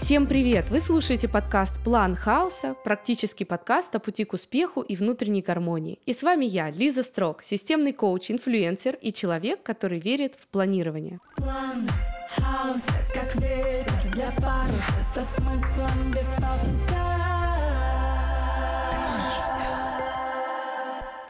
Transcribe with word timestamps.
Всем 0.00 0.26
привет! 0.28 0.70
Вы 0.70 0.78
слушаете 0.78 1.28
подкаст 1.28 1.82
«План 1.82 2.14
хаоса», 2.14 2.76
практический 2.84 3.44
подкаст 3.44 3.96
о 3.96 3.98
пути 3.98 4.24
к 4.24 4.32
успеху 4.32 4.80
и 4.80 4.94
внутренней 4.94 5.42
гармонии. 5.42 5.98
И 6.06 6.12
с 6.12 6.22
вами 6.22 6.44
я, 6.44 6.70
Лиза 6.70 7.02
Строк, 7.02 7.42
системный 7.42 7.92
коуч, 7.92 8.30
инфлюенсер 8.30 8.96
и 9.02 9.12
человек, 9.12 9.64
который 9.64 9.98
верит 9.98 10.36
в 10.40 10.46
планирование. 10.46 11.18
План 11.36 11.90
хаоса, 12.36 12.94
как 13.12 13.34
ветер 13.34 14.12
для 14.14 14.30
паруса, 14.30 15.02
со 15.14 15.24
смыслом 15.24 16.12
без 16.12 16.26
пафоса. 16.40 17.37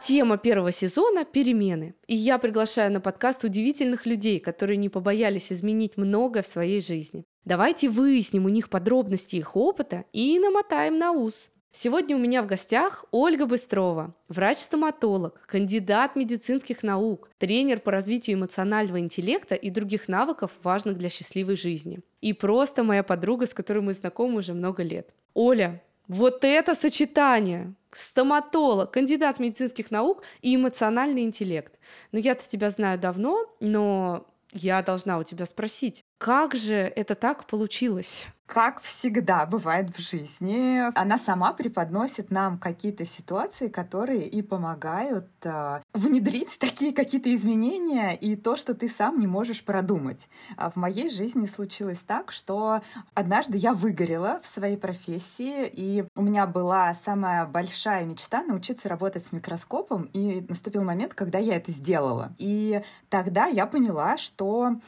Тема 0.01 0.37
первого 0.37 0.71
сезона– 0.71 1.25
перемены. 1.33 1.93
И 2.07 2.15
я 2.15 2.37
приглашаю 2.37 2.89
на 2.91 3.01
подкаст 3.01 3.43
удивительных 3.43 4.05
людей, 4.05 4.39
которые 4.39 4.77
не 4.77 4.87
побоялись 4.87 5.51
изменить 5.51 5.97
многое 5.97 6.41
в 6.41 6.47
своей 6.47 6.81
жизни. 6.81 7.25
Давайте 7.43 7.89
выясним 7.89 8.45
у 8.45 8.49
них 8.49 8.69
подробности 8.69 9.35
их 9.35 9.57
опыта 9.57 10.05
и 10.13 10.39
намотаем 10.39 10.97
на 10.97 11.11
ус. 11.11 11.49
Сегодня 11.71 12.15
у 12.15 12.19
меня 12.19 12.41
в 12.41 12.47
гостях 12.47 13.05
Ольга 13.11 13.45
Быстрова, 13.45 14.15
врач-стоматолог, 14.29 15.45
кандидат 15.45 16.15
медицинских 16.15 16.81
наук, 16.81 17.29
тренер 17.37 17.81
по 17.81 17.91
развитию 17.91 18.37
эмоционального 18.37 18.99
интеллекта 18.99 19.55
и 19.55 19.69
других 19.69 20.07
навыков, 20.07 20.51
важных 20.63 20.97
для 20.97 21.09
счастливой 21.09 21.57
жизни. 21.57 21.99
И 22.21 22.31
просто 22.31 22.83
моя 22.83 23.03
подруга, 23.03 23.45
с 23.45 23.53
которой 23.53 23.79
мы 23.79 23.93
знакомы 23.93 24.37
уже 24.37 24.53
много 24.53 24.81
лет. 24.81 25.09
Оля, 25.33 25.83
вот 26.07 26.43
это 26.43 26.73
сочетание! 26.73 27.75
Стоматолог, 27.95 28.91
кандидат 28.91 29.39
медицинских 29.39 29.91
наук 29.91 30.23
и 30.41 30.55
эмоциональный 30.55 31.23
интеллект. 31.23 31.73
Ну, 32.11 32.19
я-то 32.19 32.47
тебя 32.47 32.69
знаю 32.69 32.99
давно, 32.99 33.45
но 33.59 34.27
я 34.51 34.81
должна 34.81 35.17
у 35.17 35.23
тебя 35.23 35.45
спросить, 35.45 36.03
как 36.19 36.53
же 36.53 36.75
это 36.75 37.15
так 37.15 37.45
получилось? 37.45 38.27
Как 38.45 38.81
всегда 38.81 39.45
бывает 39.45 39.95
в 39.95 40.01
жизни, 40.01 40.81
она 40.99 41.17
сама 41.17 41.53
преподносит 41.53 42.29
нам 42.29 42.57
какие-то 42.57 43.05
ситуации, 43.05 43.67
которые 43.67 44.27
и 44.27 44.41
помогают 44.41 45.27
э, 45.43 45.81
внедрить 45.93 46.57
такие 46.59 46.91
какие-то 46.91 47.33
изменения 47.33 48.17
и 48.17 48.35
то, 48.35 48.57
что 48.57 48.73
ты 48.73 48.89
сам 48.89 49.19
не 49.19 49.27
можешь 49.27 49.63
продумать. 49.63 50.27
А 50.57 50.71
в 50.71 50.75
моей 50.75 51.09
жизни 51.09 51.45
случилось 51.45 51.99
так, 51.99 52.31
что 52.31 52.81
однажды 53.13 53.57
я 53.57 53.73
выгорела 53.73 54.41
в 54.41 54.47
своей 54.47 54.77
профессии, 54.77 55.69
и 55.71 56.05
у 56.15 56.21
меня 56.21 56.47
была 56.47 56.93
самая 56.95 57.45
большая 57.45 58.03
мечта 58.03 58.43
научиться 58.43 58.89
работать 58.89 59.25
с 59.25 59.31
микроскопом, 59.31 60.09
и 60.11 60.43
наступил 60.49 60.83
момент, 60.83 61.13
когда 61.13 61.37
я 61.37 61.55
это 61.55 61.71
сделала. 61.71 62.33
И 62.39 62.81
тогда 63.09 63.45
я 63.45 63.67
поняла, 63.67 64.17
что 64.17 64.79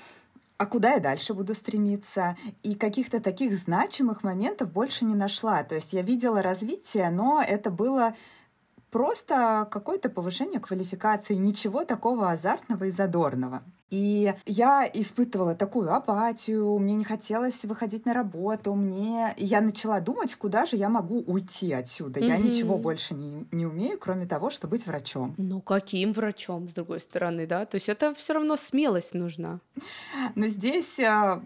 а 0.62 0.68
куда 0.68 0.94
я 0.94 1.00
дальше 1.00 1.34
буду 1.34 1.56
стремиться. 1.56 2.38
И 2.62 2.76
каких-то 2.76 3.20
таких 3.20 3.58
значимых 3.58 4.22
моментов 4.22 4.72
больше 4.72 5.06
не 5.06 5.16
нашла. 5.16 5.64
То 5.64 5.74
есть 5.74 5.92
я 5.92 6.04
видела 6.04 6.44
развитие, 6.44 7.10
но 7.10 7.42
это 7.42 7.72
было 7.72 8.16
просто 8.92 9.68
какое-то 9.72 10.10
повышение 10.10 10.60
квалификации, 10.60 11.34
ничего 11.34 11.84
такого 11.84 12.30
азартного 12.30 12.84
и 12.84 12.92
задорного. 12.92 13.64
И 13.92 14.34
я 14.46 14.90
испытывала 14.92 15.54
такую 15.54 15.94
апатию, 15.94 16.80
мне 16.80 16.96
не 16.96 17.04
хотелось 17.04 17.64
выходить 17.64 18.06
на 18.06 18.14
работу, 18.14 18.74
мне... 18.74 19.34
И 19.36 19.46
я 19.46 19.60
начала 19.60 20.00
думать, 20.00 20.34
куда 20.36 20.66
же 20.66 20.78
я 20.78 20.88
могу 20.88 21.20
уйти 21.28 21.74
отсюда. 21.74 22.22
Mm-hmm. 22.22 22.28
Я 22.28 22.38
ничего 22.38 22.78
больше 22.78 23.14
не, 23.14 23.46
не 23.52 23.66
умею, 23.66 24.00
кроме 24.00 24.26
того, 24.26 24.50
чтобы 24.50 24.72
быть 24.72 24.88
врачом. 24.88 25.36
Ну, 25.38 25.60
каким 25.60 26.14
врачом, 26.14 26.70
с 26.70 26.74
другой 26.74 27.02
стороны, 27.02 27.46
да? 27.46 27.66
То 27.66 27.76
есть 27.76 27.90
это 27.90 28.14
все 28.16 28.34
равно 28.34 28.56
смелость 28.56 29.14
нужна. 29.14 29.60
Но 30.36 30.48
здесь 30.48 30.98
а, 31.02 31.44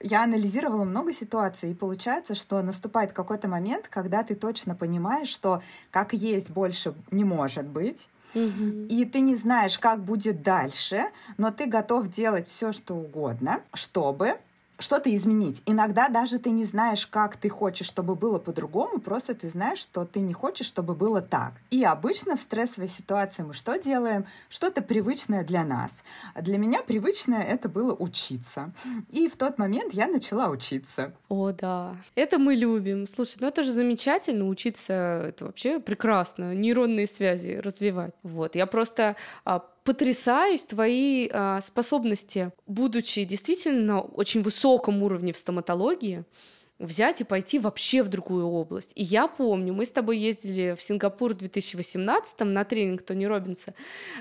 я 0.00 0.24
анализировала 0.24 0.84
много 0.84 1.12
ситуаций, 1.12 1.72
и 1.72 1.74
получается, 1.74 2.34
что 2.34 2.62
наступает 2.62 3.12
какой-то 3.12 3.48
момент, 3.48 3.88
когда 3.88 4.22
ты 4.22 4.34
точно 4.34 4.74
понимаешь, 4.74 5.28
что 5.28 5.62
как 5.90 6.14
есть 6.14 6.50
больше 6.50 6.94
не 7.10 7.24
может 7.24 7.66
быть, 7.66 8.08
и 8.34 9.04
ты 9.04 9.20
не 9.20 9.36
знаешь, 9.36 9.78
как 9.78 10.02
будет 10.04 10.42
дальше, 10.42 11.04
но 11.36 11.50
ты 11.50 11.66
готов 11.66 12.08
делать 12.08 12.48
все, 12.48 12.72
что 12.72 12.94
угодно, 12.94 13.60
чтобы 13.74 14.38
что-то 14.82 15.14
изменить. 15.14 15.62
Иногда 15.66 16.08
даже 16.08 16.38
ты 16.38 16.50
не 16.50 16.64
знаешь, 16.64 17.06
как 17.06 17.36
ты 17.36 17.48
хочешь, 17.48 17.86
чтобы 17.86 18.14
было 18.14 18.38
по-другому, 18.38 19.00
просто 19.00 19.34
ты 19.34 19.48
знаешь, 19.48 19.78
что 19.78 20.04
ты 20.04 20.20
не 20.20 20.32
хочешь, 20.32 20.66
чтобы 20.66 20.94
было 20.94 21.22
так. 21.22 21.54
И 21.70 21.84
обычно 21.84 22.36
в 22.36 22.40
стрессовой 22.40 22.88
ситуации 22.88 23.42
мы 23.42 23.54
что 23.54 23.78
делаем? 23.78 24.26
Что-то 24.48 24.82
привычное 24.82 25.44
для 25.44 25.64
нас. 25.64 25.90
Для 26.40 26.58
меня 26.58 26.82
привычное 26.82 27.42
это 27.42 27.68
было 27.68 27.94
учиться. 27.94 28.72
И 29.10 29.28
в 29.28 29.36
тот 29.36 29.58
момент 29.58 29.94
я 29.94 30.06
начала 30.06 30.48
учиться. 30.48 31.14
О, 31.28 31.52
да. 31.52 31.96
Это 32.14 32.38
мы 32.38 32.54
любим. 32.54 33.06
Слушай, 33.06 33.38
ну 33.40 33.48
это 33.48 33.62
же 33.62 33.72
замечательно 33.72 34.48
учиться. 34.48 35.24
Это 35.28 35.46
вообще 35.46 35.80
прекрасно. 35.80 36.54
Нейронные 36.54 37.06
связи 37.06 37.60
развивать. 37.62 38.14
Вот. 38.22 38.54
Я 38.56 38.66
просто 38.66 39.16
а, 39.44 39.64
потрясаюсь 39.84 40.62
твои 40.62 41.28
а, 41.32 41.60
способности, 41.60 42.52
будучи 42.66 43.24
действительно 43.24 44.00
очень 44.00 44.42
высоком 44.42 45.02
уровне 45.02 45.32
в 45.32 45.36
стоматологии, 45.36 46.24
взять 46.78 47.20
и 47.20 47.24
пойти 47.24 47.58
вообще 47.58 48.02
в 48.02 48.08
другую 48.08 48.46
область. 48.46 48.92
И 48.94 49.02
я 49.02 49.28
помню, 49.28 49.72
мы 49.72 49.86
с 49.86 49.92
тобой 49.92 50.18
ездили 50.18 50.74
в 50.76 50.82
Сингапур 50.82 51.34
в 51.34 51.38
2018 51.38 52.40
на 52.40 52.64
тренинг 52.64 53.02
Тони 53.02 53.24
Робинса, 53.24 53.74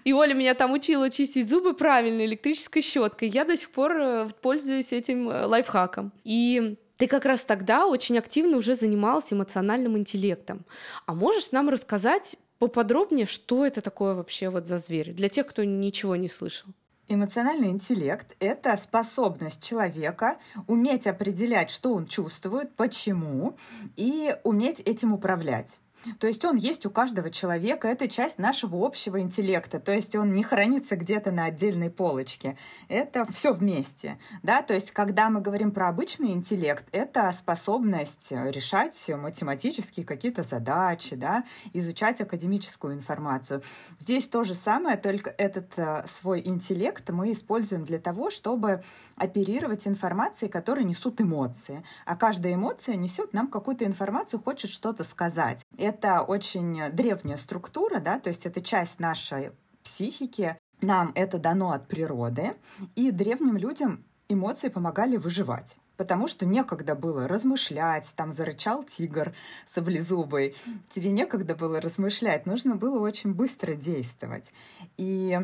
и 0.03 0.13
Оля 0.13 0.33
меня 0.33 0.53
там 0.53 0.72
учила 0.72 1.09
чистить 1.09 1.49
зубы 1.49 1.73
правильно 1.73 2.23
электрической 2.23 2.81
щеткой. 2.81 3.29
Я 3.29 3.45
до 3.45 3.57
сих 3.57 3.72
пор 3.72 3.91
э, 3.97 4.29
пользуюсь 4.41 4.93
этим 4.93 5.29
э, 5.29 5.45
лайфхаком. 5.45 6.11
И 6.23 6.75
ты 6.97 7.07
как 7.07 7.25
раз 7.25 7.43
тогда 7.43 7.88
очень 7.88 8.17
активно 8.19 8.57
уже 8.57 8.75
занимался 8.75 9.33
эмоциональным 9.33 9.97
интеллектом. 9.97 10.66
А 11.07 11.16
можешь 11.16 11.51
нам 11.51 11.67
рассказать 11.67 12.38
поподробнее, 12.61 13.25
что 13.25 13.66
это 13.66 13.81
такое 13.81 14.13
вообще 14.13 14.49
вот 14.49 14.67
за 14.67 14.77
зверь, 14.77 15.13
для 15.13 15.29
тех, 15.29 15.47
кто 15.47 15.63
ничего 15.63 16.16
не 16.16 16.27
слышал. 16.27 16.69
Эмоциональный 17.07 17.69
интеллект— 17.69 18.35
это 18.39 18.75
способность 18.77 19.67
человека 19.67 20.38
уметь 20.67 21.07
определять, 21.07 21.72
что 21.72 21.95
он 21.95 22.05
чувствует, 22.05 22.75
почему, 22.75 23.57
и 23.95 24.35
уметь 24.44 24.79
этим 24.81 25.11
управлять. 25.11 25.81
То 26.19 26.28
есть 26.28 26.44
он 26.45 26.56
есть 26.56 26.85
у 26.85 26.89
каждого 26.89 27.29
человека, 27.29 27.88
это 27.88 28.07
часть 28.07 28.39
нашего 28.39 28.85
общего 28.85 29.19
интеллекта, 29.19 29.79
то 29.79 29.91
есть 29.91 30.16
он 30.16 30.34
не 30.34 30.44
хранится 30.44 30.95
где-то 30.95 31.31
на 31.31 31.45
отдельной 31.45 31.89
полочке. 31.89 32.57
Это 32.88 33.25
все 33.31 33.53
вместе. 33.53 34.17
Да? 34.44 34.61
То 34.61 34.73
есть 34.73 34.91
когда 34.91 35.29
мы 35.29 35.41
говорим 35.41 35.72
про 35.72 35.90
обычный 35.90 36.31
интеллект, 36.31 36.85
это 36.91 37.31
способность 37.31 38.31
решать 38.31 38.95
математические 39.09 40.06
какие-то 40.06 40.44
задачи, 40.44 41.16
да? 41.16 41.44
изучать 41.73 42.22
академическую 42.22 42.94
информацию. 42.94 43.61
Здесь 44.00 44.28
то 44.28 44.44
же 44.44 44.56
самое, 44.56 44.97
только 44.97 45.29
этот 45.38 45.78
э, 45.78 46.03
свой 46.07 46.41
интеллект 46.45 47.07
мы 47.09 47.31
используем 47.31 47.84
для 47.84 48.00
того, 48.00 48.29
чтобы 48.29 48.84
оперировать 49.16 49.88
информацией, 49.88 50.50
которые 50.50 50.85
несут 50.85 51.22
эмоции. 51.22 51.84
А 52.06 52.16
каждая 52.16 52.56
эмоция 52.56 52.95
несет 52.95 53.34
нам 53.34 53.47
какую-то 53.47 53.85
информацию, 53.85 54.41
хочет 54.41 54.72
что-то 54.72 55.03
сказать 55.03 55.66
это 55.91 56.22
очень 56.22 56.90
древняя 56.91 57.38
структура, 57.38 58.00
да, 58.00 58.19
то 58.19 58.29
есть 58.29 58.46
это 58.46 58.62
часть 58.62 59.00
нашей 59.00 59.52
психики, 59.84 60.57
нам 60.81 61.12
это 61.16 61.38
дано 61.38 61.72
от 61.72 61.88
природы, 61.88 62.56
и 62.96 63.12
древним 63.12 63.57
людям 63.57 64.03
эмоции 64.29 64.69
помогали 64.69 65.18
выживать 65.18 65.78
потому 65.97 66.28
что 66.28 66.47
некогда 66.47 66.96
было 66.96 67.28
размышлять, 67.28 68.12
там 68.16 68.31
зарычал 68.31 68.81
тигр 68.81 69.35
саблезубый, 69.68 70.56
тебе 70.90 71.12
некогда 71.12 71.53
было 71.53 71.79
размышлять, 71.79 72.47
нужно 72.47 72.75
было 72.75 73.00
очень 73.00 73.35
быстро 73.35 73.75
действовать. 73.75 74.52
И 74.97 75.40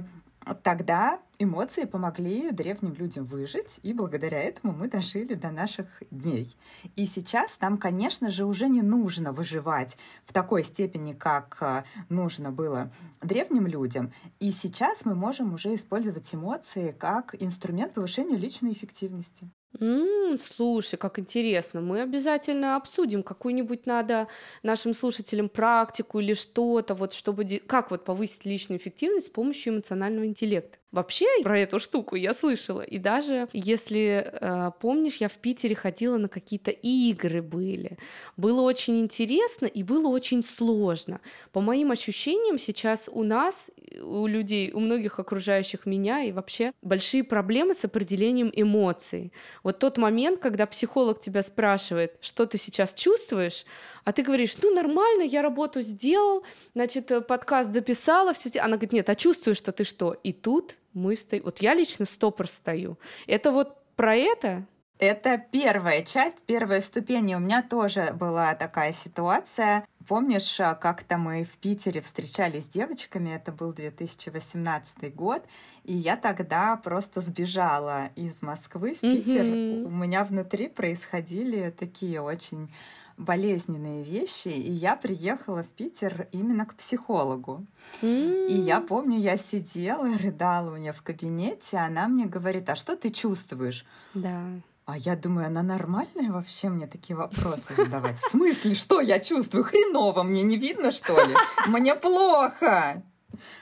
Тогда 0.63 1.19
эмоции 1.39 1.83
помогли 1.83 2.51
древним 2.51 2.93
людям 2.93 3.25
выжить, 3.25 3.79
и 3.83 3.93
благодаря 3.93 4.39
этому 4.39 4.73
мы 4.73 4.89
дожили 4.89 5.33
до 5.33 5.51
наших 5.51 5.87
дней. 6.09 6.55
И 6.95 7.05
сейчас 7.05 7.59
нам, 7.59 7.77
конечно 7.77 8.29
же, 8.29 8.45
уже 8.45 8.69
не 8.69 8.81
нужно 8.81 9.33
выживать 9.33 9.97
в 10.25 10.33
такой 10.33 10.63
степени, 10.63 11.13
как 11.13 11.57
э, 11.61 11.83
нужно 12.09 12.51
было 12.51 12.91
древним 13.21 13.67
людям. 13.67 14.13
И 14.39 14.51
сейчас 14.51 15.05
мы 15.05 15.15
можем 15.15 15.53
уже 15.53 15.75
использовать 15.75 16.33
эмоции 16.33 16.91
как 16.91 17.35
инструмент 17.41 17.93
повышения 17.93 18.37
личной 18.37 18.71
эффективности. 18.71 19.49
М, 19.79 20.37
слушай, 20.37 20.95
как 20.97 21.19
интересно. 21.19 21.81
Мы 21.81 22.01
обязательно 22.01 22.75
обсудим 22.77 23.21
какую-нибудь 23.21 23.85
надо 23.85 24.27
нашим 24.63 24.93
слушателям 24.93 25.49
практику 25.49 26.19
или 26.19 26.33
что-то, 26.33 26.95
вот 26.95 27.13
чтобы 27.13 27.45
как 27.67 27.91
вот 27.91 28.03
повысить 28.05 28.45
личную 28.45 28.79
эффективность 28.79 29.27
с 29.27 29.29
помощью 29.29 29.73
эмоционального 29.73 30.25
интеллекта. 30.25 30.79
Вообще 30.91 31.25
про 31.43 31.59
эту 31.59 31.79
штуку 31.79 32.15
я 32.15 32.33
слышала. 32.33 32.81
И 32.81 32.97
даже 32.97 33.49
если 33.51 34.31
э, 34.31 34.71
помнишь, 34.79 35.17
я 35.17 35.27
в 35.27 35.37
Питере 35.37 35.75
ходила 35.75 36.17
на 36.17 36.29
какие-то 36.29 36.71
игры 36.71 37.41
были. 37.41 37.97
Было 38.37 38.61
очень 38.61 38.97
интересно 38.99 39.65
и 39.65 39.83
было 39.83 40.07
очень 40.07 40.41
сложно. 40.41 41.19
По 41.51 41.59
моим 41.59 41.91
ощущениям, 41.91 42.57
сейчас 42.57 43.09
у 43.11 43.23
нас, 43.23 43.69
у 44.01 44.27
людей, 44.27 44.71
у 44.71 44.79
многих 44.79 45.19
окружающих 45.19 45.85
меня 45.85 46.23
и 46.23 46.31
вообще 46.31 46.71
большие 46.81 47.25
проблемы 47.25 47.73
с 47.73 47.83
определением 47.83 48.49
эмоций. 48.55 49.33
Вот 49.63 49.79
тот 49.79 49.97
момент, 49.97 50.39
когда 50.39 50.65
психолог 50.65 51.19
тебя 51.19 51.41
спрашивает, 51.41 52.15
что 52.21 52.45
ты 52.45 52.57
сейчас 52.57 52.93
чувствуешь, 52.93 53.65
а 54.07 54.13
ты 54.13 54.23
говоришь, 54.23 54.55
ну 54.63 54.73
нормально, 54.73 55.23
я 55.23 55.41
работу 55.41 55.81
сделал, 55.81 56.45
значит, 56.73 57.11
э, 57.11 57.19
подкаст 57.19 57.73
дописала, 57.73 58.31
все. 58.31 58.57
Она 58.61 58.77
говорит, 58.77 58.93
нет, 58.93 59.09
а 59.09 59.15
чувствуешь, 59.15 59.57
что 59.57 59.73
ты 59.73 59.83
что? 59.83 60.13
И 60.13 60.31
тут 60.31 60.77
мы 60.93 61.17
стоим. 61.17 61.43
Вот 61.43 61.59
я 61.59 61.73
лично 61.73 62.05
стопор 62.05 62.47
стою. 62.47 62.97
Это 63.27 63.51
вот 63.51 63.75
про 63.97 64.15
это? 64.15 64.65
Это 64.97 65.43
первая 65.51 66.05
часть, 66.05 66.41
первая 66.45 66.79
ступень. 66.79 67.35
у 67.35 67.39
меня 67.39 67.61
тоже 67.61 68.13
была 68.13 68.55
такая 68.55 68.93
ситуация. 68.93 69.85
Помнишь, 70.07 70.57
э, 70.61 70.77
как-то 70.79 71.17
мы 71.17 71.43
в 71.43 71.57
Питере 71.57 71.99
встречались 71.99 72.63
с 72.63 72.67
девочками, 72.69 73.31
это 73.31 73.51
был 73.51 73.73
2018 73.73 75.13
год, 75.13 75.43
и 75.83 75.93
я 75.93 76.15
тогда 76.15 76.77
просто 76.77 77.19
сбежала 77.19 78.05
из 78.15 78.41
Москвы 78.41 78.93
в 78.93 78.99
Питер. 79.01 79.43
Mm-hmm. 79.43 79.83
У 79.83 79.89
меня 79.89 80.23
внутри 80.23 80.69
происходили 80.69 81.71
такие 81.77 82.21
очень 82.21 82.69
болезненные 83.17 84.03
вещи, 84.03 84.49
и 84.49 84.71
я 84.71 84.95
приехала 84.95 85.63
в 85.63 85.67
Питер 85.69 86.27
именно 86.31 86.65
к 86.65 86.75
психологу. 86.75 87.65
Mm. 88.01 88.47
И 88.47 88.57
я 88.57 88.79
помню, 88.79 89.19
я 89.19 89.37
сидела, 89.37 90.17
рыдала 90.17 90.73
у 90.73 90.77
нее 90.77 90.93
в 90.93 91.01
кабинете, 91.01 91.77
она 91.77 92.07
мне 92.07 92.25
говорит, 92.25 92.69
а 92.69 92.75
что 92.75 92.95
ты 92.95 93.09
чувствуешь? 93.09 93.85
Да. 94.13 94.43
А 94.85 94.97
я 94.97 95.17
думаю, 95.17 95.47
она 95.47 95.63
нормальная 95.63 96.31
вообще 96.31 96.69
мне 96.69 96.87
такие 96.87 97.17
вопросы 97.17 97.75
задавать? 97.75 98.17
В 98.17 98.29
смысле, 98.29 98.73
что 98.73 99.01
я 99.01 99.19
чувствую? 99.19 99.65
Хреново, 99.65 100.23
мне 100.23 100.43
не 100.43 100.55
видно, 100.55 100.91
что 100.91 101.13
ли? 101.25 101.35
Мне 101.67 101.93
плохо. 101.95 103.03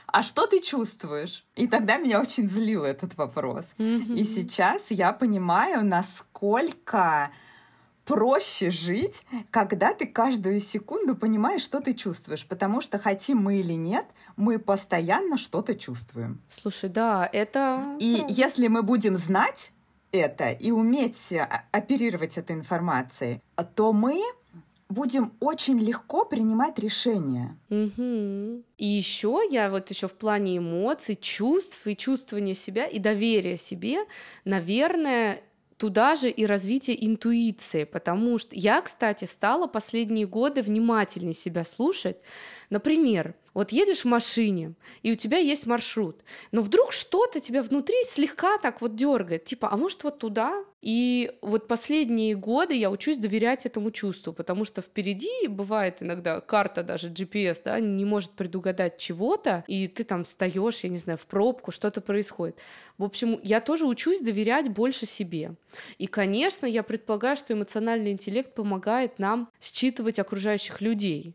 А 0.06 0.22
что 0.22 0.46
ты 0.46 0.60
чувствуешь? 0.60 1.44
И 1.56 1.66
тогда 1.66 1.96
меня 1.96 2.20
очень 2.20 2.48
злил 2.48 2.84
этот 2.84 3.16
вопрос. 3.16 3.66
Mm-hmm. 3.78 4.14
И 4.14 4.24
сейчас 4.24 4.82
я 4.90 5.12
понимаю, 5.12 5.84
насколько 5.84 7.32
проще 8.06 8.70
жить, 8.70 9.24
когда 9.50 9.92
ты 9.92 10.06
каждую 10.06 10.60
секунду 10.60 11.14
понимаешь, 11.16 11.62
что 11.62 11.80
ты 11.80 11.92
чувствуешь, 11.92 12.46
потому 12.46 12.80
что 12.80 12.98
хотим 12.98 13.38
мы 13.38 13.58
или 13.58 13.74
нет, 13.74 14.06
мы 14.36 14.58
постоянно 14.58 15.36
что-то 15.36 15.74
чувствуем. 15.74 16.40
Слушай, 16.48 16.88
да, 16.88 17.28
это... 17.30 17.96
И 17.98 18.24
если 18.28 18.68
мы 18.68 18.82
будем 18.82 19.16
знать 19.16 19.72
это 20.12 20.50
и 20.50 20.70
уметь 20.70 21.34
оперировать 21.72 22.38
этой 22.38 22.54
информацией, 22.56 23.42
то 23.74 23.92
мы 23.92 24.22
будем 24.88 25.32
очень 25.40 25.80
легко 25.80 26.24
принимать 26.24 26.78
решения. 26.78 27.58
Угу. 27.70 28.62
И 28.78 28.86
еще 28.86 29.42
я 29.50 29.68
вот 29.68 29.90
еще 29.90 30.06
в 30.06 30.14
плане 30.14 30.58
эмоций, 30.58 31.16
чувств 31.16 31.84
и 31.86 31.96
чувствования 31.96 32.54
себя 32.54 32.86
и 32.86 33.00
доверия 33.00 33.56
себе, 33.56 33.98
наверное, 34.44 35.42
туда 35.76 36.16
же 36.16 36.30
и 36.30 36.46
развитие 36.46 37.04
интуиции, 37.06 37.84
потому 37.84 38.38
что 38.38 38.56
я, 38.56 38.80
кстати, 38.80 39.24
стала 39.24 39.66
последние 39.66 40.26
годы 40.26 40.62
внимательнее 40.62 41.34
себя 41.34 41.64
слушать. 41.64 42.16
Например, 42.70 43.34
вот 43.56 43.72
едешь 43.72 44.00
в 44.00 44.04
машине, 44.04 44.74
и 45.02 45.12
у 45.12 45.16
тебя 45.16 45.38
есть 45.38 45.66
маршрут, 45.66 46.20
но 46.52 46.60
вдруг 46.60 46.92
что-то 46.92 47.40
тебя 47.40 47.62
внутри 47.62 47.96
слегка 48.04 48.58
так 48.58 48.82
вот 48.82 48.96
дергает, 48.96 49.44
типа, 49.44 49.70
а 49.72 49.78
может 49.78 50.04
вот 50.04 50.18
туда? 50.18 50.62
И 50.82 51.32
вот 51.40 51.66
последние 51.66 52.34
годы 52.34 52.74
я 52.74 52.90
учусь 52.90 53.16
доверять 53.16 53.64
этому 53.64 53.90
чувству, 53.90 54.34
потому 54.34 54.66
что 54.66 54.82
впереди 54.82 55.48
бывает 55.48 56.02
иногда 56.02 56.40
карта 56.40 56.82
даже 56.82 57.08
GPS, 57.08 57.62
да, 57.64 57.80
не 57.80 58.04
может 58.04 58.32
предугадать 58.32 58.98
чего-то, 58.98 59.64
и 59.66 59.88
ты 59.88 60.04
там 60.04 60.24
встаешь, 60.24 60.80
я 60.80 60.90
не 60.90 60.98
знаю, 60.98 61.18
в 61.18 61.24
пробку, 61.24 61.72
что-то 61.72 62.02
происходит. 62.02 62.58
В 62.98 63.04
общем, 63.04 63.40
я 63.42 63.62
тоже 63.62 63.86
учусь 63.86 64.20
доверять 64.20 64.68
больше 64.68 65.06
себе. 65.06 65.54
И, 65.96 66.06
конечно, 66.06 66.66
я 66.66 66.82
предполагаю, 66.82 67.38
что 67.38 67.54
эмоциональный 67.54 68.12
интеллект 68.12 68.54
помогает 68.54 69.18
нам 69.18 69.48
считывать 69.60 70.18
окружающих 70.18 70.82
людей 70.82 71.34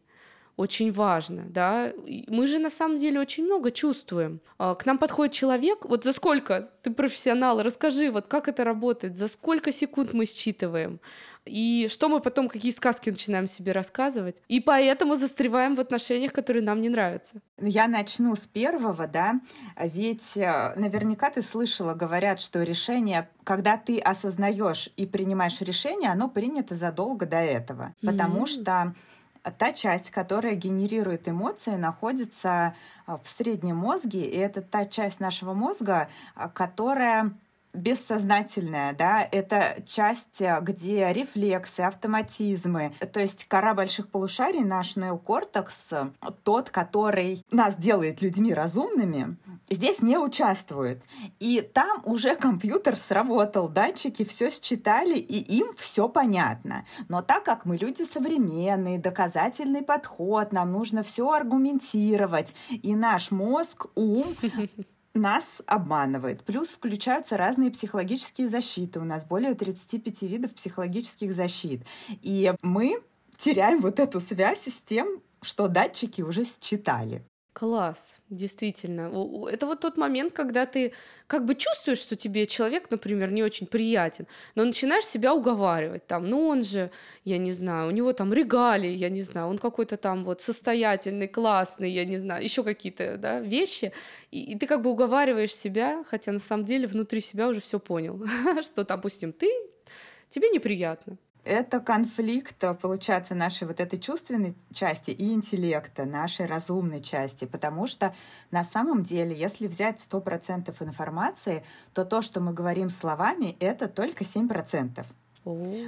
очень 0.62 0.92
важно, 0.92 1.44
да. 1.48 1.92
Мы 2.28 2.46
же 2.46 2.60
на 2.60 2.70
самом 2.70 3.00
деле 3.00 3.20
очень 3.20 3.46
много 3.46 3.72
чувствуем. 3.72 4.40
А, 4.60 4.76
к 4.76 4.86
нам 4.86 5.00
подходит 5.00 5.34
человек, 5.34 5.86
вот 5.86 6.04
за 6.04 6.12
сколько, 6.12 6.70
ты 6.84 6.92
профессионал, 6.92 7.64
расскажи, 7.64 8.12
вот 8.12 8.28
как 8.28 8.48
это 8.48 8.64
работает, 8.64 9.18
за 9.18 9.28
сколько 9.28 9.72
секунд 9.72 10.14
мы 10.14 10.26
считываем, 10.26 11.00
и 11.46 11.88
что 11.90 12.10
мы 12.10 12.20
потом, 12.20 12.48
какие 12.48 12.72
сказки 12.72 13.10
начинаем 13.10 13.48
себе 13.48 13.72
рассказывать. 13.72 14.38
И 14.48 14.60
поэтому 14.60 15.16
застреваем 15.16 15.76
в 15.76 15.80
отношениях, 15.80 16.32
которые 16.32 16.64
нам 16.64 16.80
не 16.80 16.90
нравятся. 16.90 17.42
Я 17.60 17.88
начну 17.88 18.36
с 18.36 18.46
первого, 18.46 19.08
да, 19.08 19.42
ведь 19.80 20.38
э, 20.38 20.74
наверняка 20.76 21.32
ты 21.32 21.42
слышала, 21.42 21.96
говорят, 21.96 22.40
что 22.40 22.62
решение, 22.62 23.30
когда 23.44 23.78
ты 23.78 23.98
осознаешь 23.98 24.90
и 24.96 25.08
принимаешь 25.08 25.60
решение, 25.62 26.12
оно 26.12 26.30
принято 26.30 26.76
задолго 26.76 27.26
до 27.26 27.38
этого, 27.38 27.82
mm-hmm. 27.84 28.12
потому 28.12 28.46
что 28.46 28.94
та 29.58 29.72
часть, 29.72 30.12
которая 30.12 30.56
генерирует 30.56 31.28
эмоции, 31.28 31.76
находится 31.76 32.76
а, 33.06 33.18
в 33.18 33.28
среднем 33.28 33.78
мозге, 33.78 34.26
и 34.26 34.38
это 34.38 34.62
та 34.62 34.86
часть 34.86 35.20
нашего 35.20 35.54
мозга, 35.54 36.10
а, 36.36 36.50
которая 36.50 37.32
бессознательная, 37.74 38.94
да, 38.94 39.28
это 39.32 39.84
часть, 39.86 40.42
э, 40.42 40.60
где 40.62 41.12
рефлексы, 41.14 41.82
автоматизмы, 41.82 42.94
то 43.14 43.20
есть 43.20 43.46
кора 43.46 43.74
больших 43.74 44.10
полушарий, 44.10 44.64
наш 44.64 44.96
неокортекс, 44.96 45.90
тот, 46.44 46.70
который 46.70 47.44
нас 47.52 47.76
делает 47.76 48.22
людьми 48.22 48.54
разумными, 48.54 49.38
здесь 49.70 50.02
не 50.02 50.18
участвует. 50.18 51.04
И 51.40 51.62
там 51.62 52.02
уже 52.06 52.36
компьютер 52.36 52.96
сработал, 52.96 53.70
датчики 53.70 54.24
все 54.24 54.50
считали, 54.50 55.18
и 55.18 55.40
им 55.58 55.74
все 55.76 56.10
понятно. 56.10 56.86
Но 57.08 57.22
так 57.22 57.44
как 57.44 57.66
мы 57.66 57.78
люди 57.78 58.04
современные, 58.04 59.00
доказательный 59.00 59.82
подход, 59.82 60.52
нам 60.52 60.72
нужно 60.72 61.04
все 61.04 61.30
аргументировать, 61.32 62.54
и 62.70 62.96
наш 62.96 63.32
мозг, 63.32 63.88
ум 63.96 64.26
нас 65.14 65.62
обманывает. 65.66 66.44
Плюс 66.44 66.70
включаются 66.70 67.38
разные 67.38 67.72
психологические 67.72 68.50
защиты. 68.50 69.00
У 69.00 69.04
нас 69.04 69.26
более 69.26 69.54
35 69.56 70.22
видов 70.24 70.54
психологических 70.54 71.34
защит. 71.34 71.84
И 72.22 72.54
мы 72.62 73.02
теряем 73.38 73.82
вот 73.82 74.00
эту 74.00 74.20
связь 74.20 74.68
с 74.68 74.82
тем, 74.82 75.22
что 75.42 75.68
датчики 75.68 76.22
уже 76.22 76.46
считали. 76.62 77.24
Класс, 77.54 78.22
действительно. 78.30 79.12
Это 79.50 79.66
вот 79.66 79.82
тот 79.82 79.98
момент, 79.98 80.32
когда 80.32 80.66
ты 80.66 80.94
как 81.28 81.46
бы 81.46 81.56
чувствуешь, 81.56 81.98
что 81.98 82.16
тебе 82.16 82.48
человек, 82.48 82.90
например, 82.90 83.30
не 83.30 83.44
очень 83.44 83.68
приятен, 83.68 84.26
но 84.56 84.64
начинаешь 84.64 85.06
себя 85.06 85.34
уговаривать, 85.34 86.08
там, 86.08 86.30
ну 86.30 86.48
он 86.48 86.64
же, 86.64 86.92
я 87.26 87.38
не 87.38 87.52
знаю, 87.52 87.90
у 87.90 87.92
него 87.92 88.14
там 88.14 88.32
регалии, 88.34 88.92
я 88.92 89.10
не 89.10 89.22
знаю, 89.22 89.48
он 89.48 89.58
какой-то 89.58 89.98
там 89.98 90.24
вот 90.24 90.42
состоятельный, 90.42 91.28
классный, 91.28 91.92
я 91.92 92.06
не 92.06 92.18
знаю, 92.20 92.42
еще 92.42 92.64
какие-то, 92.64 93.18
да, 93.18 93.42
вещи, 93.42 93.92
и, 94.32 94.54
и 94.54 94.58
ты 94.58 94.66
как 94.66 94.82
бы 94.82 94.90
уговариваешь 94.90 95.54
себя, 95.54 96.06
хотя 96.08 96.32
на 96.32 96.40
самом 96.40 96.64
деле 96.64 96.88
внутри 96.88 97.20
себя 97.20 97.50
уже 97.50 97.60
все 97.60 97.80
понял, 97.80 98.26
что, 98.64 98.86
допустим, 98.86 99.34
ты, 99.34 99.52
тебе 100.30 100.50
неприятно, 100.52 101.18
это 101.44 101.80
конфликт, 101.80 102.64
получается, 102.82 103.36
нашей 103.36 103.68
вот 103.68 103.80
этой 103.80 104.00
чувственной 104.00 104.56
части 104.74 105.12
и 105.12 105.34
интеллекта, 105.34 106.06
нашей 106.06 106.46
разумной 106.46 107.02
части, 107.02 107.46
потому 107.46 107.88
что 107.88 108.14
на 108.52 108.64
самом 108.64 109.04
деле, 109.04 109.36
если 109.36 109.68
взять 109.68 110.06
100% 110.10 110.74
информации, 110.84 111.64
то 111.94 112.06
то, 112.06 112.22
что 112.22 112.40
мы 112.42 112.54
говорим 112.54 112.90
словами, 112.90 113.56
это 113.60 113.88
только 113.88 114.24
7%. 114.24 115.06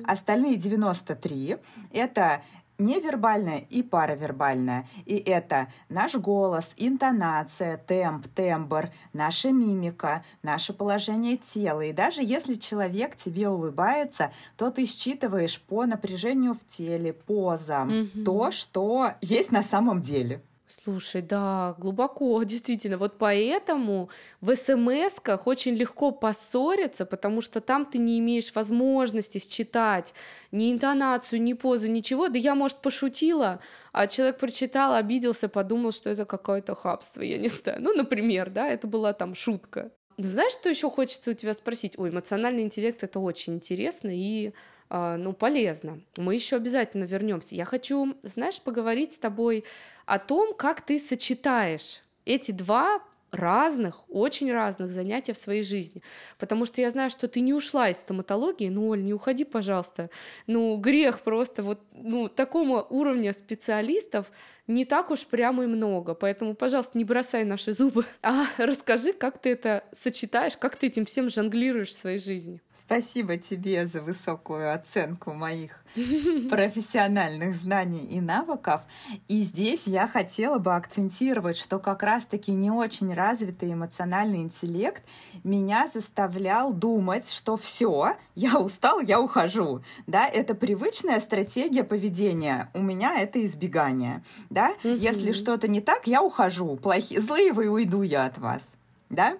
Остальные 0.05 0.57
93— 0.57 1.57
это 1.93 2.41
невербальное 2.77 3.59
и 3.69 3.83
паравербальное. 3.83 4.87
И 5.05 5.15
это 5.15 5.67
наш 5.89 6.15
голос, 6.15 6.73
интонация, 6.77 7.77
темп, 7.77 8.27
тембр, 8.27 8.91
наша 9.13 9.51
мимика, 9.51 10.23
наше 10.41 10.73
положение 10.73 11.37
тела. 11.37 11.81
И 11.81 11.93
даже 11.93 12.21
если 12.21 12.55
человек 12.55 13.15
тебе 13.15 13.49
улыбается, 13.49 14.31
то 14.57 14.71
ты 14.71 14.85
считываешь 14.85 15.61
по 15.61 15.85
напряжению 15.85 16.53
в 16.53 16.67
теле, 16.67 17.13
позам, 17.13 17.89
mm-hmm. 17.89 18.23
то, 18.23 18.51
что 18.51 19.13
есть 19.21 19.51
на 19.51 19.63
самом 19.63 20.01
деле. 20.01 20.41
Слушай, 20.81 21.21
да, 21.21 21.75
глубоко, 21.77 22.41
действительно. 22.43 22.97
Вот 22.97 23.17
поэтому 23.17 24.09
в 24.41 24.55
СМСках 24.55 25.47
очень 25.47 25.75
легко 25.75 26.11
поссориться, 26.11 27.05
потому 27.05 27.41
что 27.41 27.61
там 27.61 27.85
ты 27.85 27.99
не 27.99 28.19
имеешь 28.19 28.53
возможности 28.55 29.39
считать 29.39 30.13
ни 30.51 30.71
интонацию, 30.71 31.41
ни 31.41 31.53
позу, 31.53 31.89
ничего. 31.89 32.27
Да 32.29 32.37
я, 32.37 32.55
может, 32.55 32.77
пошутила, 32.77 33.59
а 33.91 34.07
человек 34.07 34.39
прочитал, 34.39 34.93
обиделся, 34.93 35.47
подумал, 35.47 35.91
что 35.91 36.09
это 36.09 36.25
какое-то 36.25 36.75
хабство, 36.75 37.21
я 37.21 37.37
не 37.37 37.47
знаю. 37.49 37.81
Ну, 37.81 37.93
например, 37.93 38.49
да, 38.49 38.67
это 38.67 38.87
была 38.87 39.13
там 39.13 39.35
шутка. 39.35 39.91
Знаешь, 40.17 40.53
что 40.53 40.69
еще 40.69 40.89
хочется 40.89 41.31
у 41.31 41.33
тебя 41.33 41.53
спросить? 41.53 41.97
Ой, 41.97 42.09
эмоциональный 42.09 42.63
интеллект 42.63 43.03
это 43.03 43.19
очень 43.19 43.55
интересно 43.55 44.09
и 44.13 44.53
ну, 44.89 45.33
полезно. 45.33 46.01
Мы 46.17 46.35
еще 46.35 46.55
обязательно 46.57 47.05
вернемся. 47.05 47.55
Я 47.55 47.65
хочу, 47.65 48.15
знаешь, 48.23 48.61
поговорить 48.61 49.13
с 49.13 49.17
тобой 49.17 49.63
о 50.05 50.19
том, 50.19 50.53
как 50.53 50.81
ты 50.81 50.99
сочетаешь 50.99 52.01
эти 52.25 52.51
два 52.51 53.01
разных, 53.33 54.03
очень 54.09 54.51
разных 54.53 54.91
занятия 54.91 55.33
в 55.33 55.37
своей 55.37 55.63
жизни. 55.63 56.01
Потому 56.37 56.65
что 56.65 56.81
я 56.81 56.89
знаю, 56.91 57.09
что 57.09 57.27
ты 57.27 57.39
не 57.39 57.53
ушла 57.53 57.89
из 57.89 57.97
стоматологии. 57.97 58.69
Ну, 58.69 58.87
Оль, 58.89 59.03
не 59.03 59.13
уходи, 59.13 59.43
пожалуйста. 59.43 60.09
Ну, 60.45 60.77
грех 60.77 61.21
просто. 61.21 61.63
Вот 61.63 61.79
ну, 61.93 62.29
такому 62.29 62.85
уровня 62.89 63.33
специалистов 63.33 64.31
не 64.67 64.85
так 64.85 65.11
уж 65.11 65.25
прямо 65.25 65.63
и 65.63 65.67
много. 65.67 66.13
Поэтому, 66.13 66.55
пожалуйста, 66.55 66.97
не 66.97 67.03
бросай 67.03 67.43
наши 67.43 67.73
зубы, 67.73 68.05
а 68.21 68.45
расскажи, 68.57 69.13
как 69.13 69.39
ты 69.39 69.51
это 69.51 69.83
сочетаешь, 69.91 70.57
как 70.57 70.75
ты 70.75 70.87
этим 70.87 71.05
всем 71.05 71.29
жонглируешь 71.29 71.89
в 71.89 71.97
своей 71.97 72.19
жизни. 72.19 72.61
Спасибо 72.73 73.37
тебе 73.37 73.85
за 73.85 74.01
высокую 74.01 74.73
оценку 74.73 75.33
моих 75.33 75.83
профессиональных 76.49 77.55
знаний 77.55 78.05
и 78.05 78.21
навыков. 78.21 78.81
И 79.27 79.43
здесь 79.43 79.85
я 79.85 80.07
хотела 80.07 80.59
бы 80.59 80.75
акцентировать, 80.75 81.57
что 81.57 81.79
как 81.79 82.01
раз-таки 82.03 82.51
не 82.51 82.71
очень 82.71 83.13
развитый 83.13 83.73
эмоциональный 83.73 84.41
интеллект 84.41 85.03
меня 85.43 85.87
заставлял 85.93 86.73
думать, 86.73 87.29
что 87.29 87.57
все, 87.57 88.15
я 88.35 88.59
устал, 88.59 89.01
я 89.01 89.19
ухожу. 89.19 89.83
Да, 90.07 90.27
это 90.27 90.55
привычная 90.55 91.19
стратегия 91.19 91.83
поведения. 91.83 92.71
У 92.73 92.81
меня 92.81 93.19
это 93.19 93.43
избегание 93.45 94.23
да? 94.53 94.73
Угу. 94.83 94.93
Если 94.93 95.31
что-то 95.31 95.67
не 95.67 95.81
так, 95.81 96.07
я 96.07 96.21
ухожу. 96.21 96.77
Плохие, 96.77 97.19
злые 97.19 97.51
вы, 97.51 97.67
уйду 97.67 98.03
я 98.03 98.25
от 98.25 98.37
вас. 98.37 98.61
Да? 99.09 99.37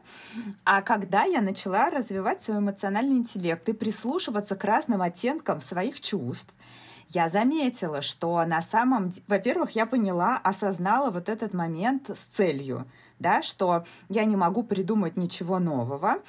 А 0.65 0.81
когда 0.81 1.23
я 1.23 1.41
начала 1.41 1.89
развивать 1.89 2.43
свой 2.43 2.59
эмоциональный 2.59 3.17
интеллект 3.17 3.67
и 3.69 3.73
прислушиваться 3.73 4.55
к 4.55 4.63
разным 4.63 5.01
оттенкам 5.01 5.61
своих 5.61 5.99
чувств, 5.99 6.53
я 7.09 7.27
заметила, 7.29 8.01
что 8.01 8.43
на 8.45 8.61
самом 8.61 9.09
деле, 9.09 9.25
во-первых, 9.27 9.71
я 9.71 9.85
поняла, 9.85 10.37
осознала 10.37 11.11
вот 11.11 11.29
этот 11.29 11.53
момент 11.53 12.09
с 12.09 12.19
целью, 12.19 12.87
да, 13.19 13.41
что 13.41 13.85
я 14.09 14.25
не 14.25 14.35
могу 14.35 14.63
придумать 14.63 15.17
ничего 15.17 15.59
нового, 15.59 16.19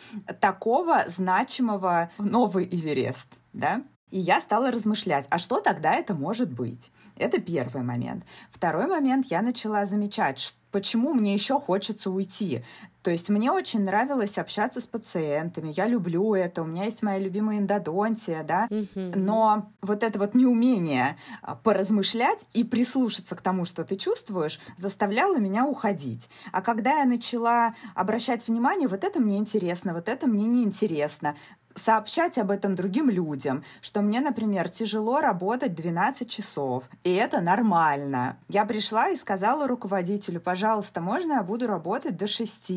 такого 0.41 1.05
значимого 1.07 2.11
новый 2.19 2.67
Эверест, 2.67 3.29
да. 3.53 3.83
И 4.11 4.19
я 4.21 4.41
стала 4.41 4.71
размышлять, 4.71 5.27
а 5.31 5.39
что 5.39 5.61
тогда 5.61 5.95
это 5.95 6.15
может 6.15 6.53
быть? 6.53 6.93
Это 7.17 7.41
первый 7.41 7.83
момент. 7.83 8.25
Второй 8.51 8.87
момент, 8.87 9.27
я 9.27 9.41
начала 9.41 9.87
замечать, 9.87 10.55
почему 10.73 11.15
мне 11.15 11.33
еще 11.35 11.61
хочется 11.61 12.11
уйти. 12.11 12.65
То 13.03 13.11
есть 13.13 13.29
мне 13.29 13.53
очень 13.53 13.85
нравилось 13.85 14.39
общаться 14.39 14.81
с 14.81 14.87
пациентами, 14.87 15.73
я 15.77 15.87
люблю 15.87 16.35
это, 16.35 16.63
у 16.63 16.65
меня 16.65 16.85
есть 16.87 17.03
моя 17.03 17.19
любимая 17.19 17.59
эндодонтия, 17.59 18.43
да, 18.43 18.67
но 18.95 19.71
вот 19.83 20.03
это 20.03 20.19
вот 20.19 20.35
неумение 20.35 21.17
а, 21.43 21.55
поразмышлять 21.55 22.41
и 22.55 22.65
прислушаться 22.65 23.37
к 23.37 23.43
тому, 23.43 23.67
что 23.67 23.85
ты 23.85 23.97
чувствуешь, 23.97 24.59
заставляло 24.79 25.37
меня 25.37 25.67
уходить. 25.67 26.29
А 26.51 26.63
когда 26.63 27.01
я 27.01 27.05
начала 27.05 27.75
обращать 27.95 28.49
внимание, 28.49 28.89
вот 28.89 29.05
это 29.05 29.21
мне 29.21 29.37
интересно, 29.37 29.93
вот 29.93 30.09
это 30.09 30.27
мне 30.27 30.47
неинтересно, 30.47 31.37
сообщать 31.75 32.39
об 32.39 32.51
этом 32.51 32.75
другим 32.75 33.11
людям, 33.11 33.65
что 33.81 34.03
мне, 34.03 34.21
например, 34.21 34.69
тяжело 34.69 35.21
работать 35.21 35.75
12 35.75 36.29
часов, 36.29 36.85
и 37.03 37.13
это 37.13 37.41
нормально. 37.41 38.37
Я 38.49 38.65
пришла 38.65 39.11
и 39.11 39.17
сказала 39.17 39.67
руководителю, 39.67 40.41
пожалуйста, 40.41 41.01
можно 41.01 41.35
я 41.35 41.43
буду 41.43 41.67
работать 41.67 42.17
до 42.17 42.27
6? 42.27 42.71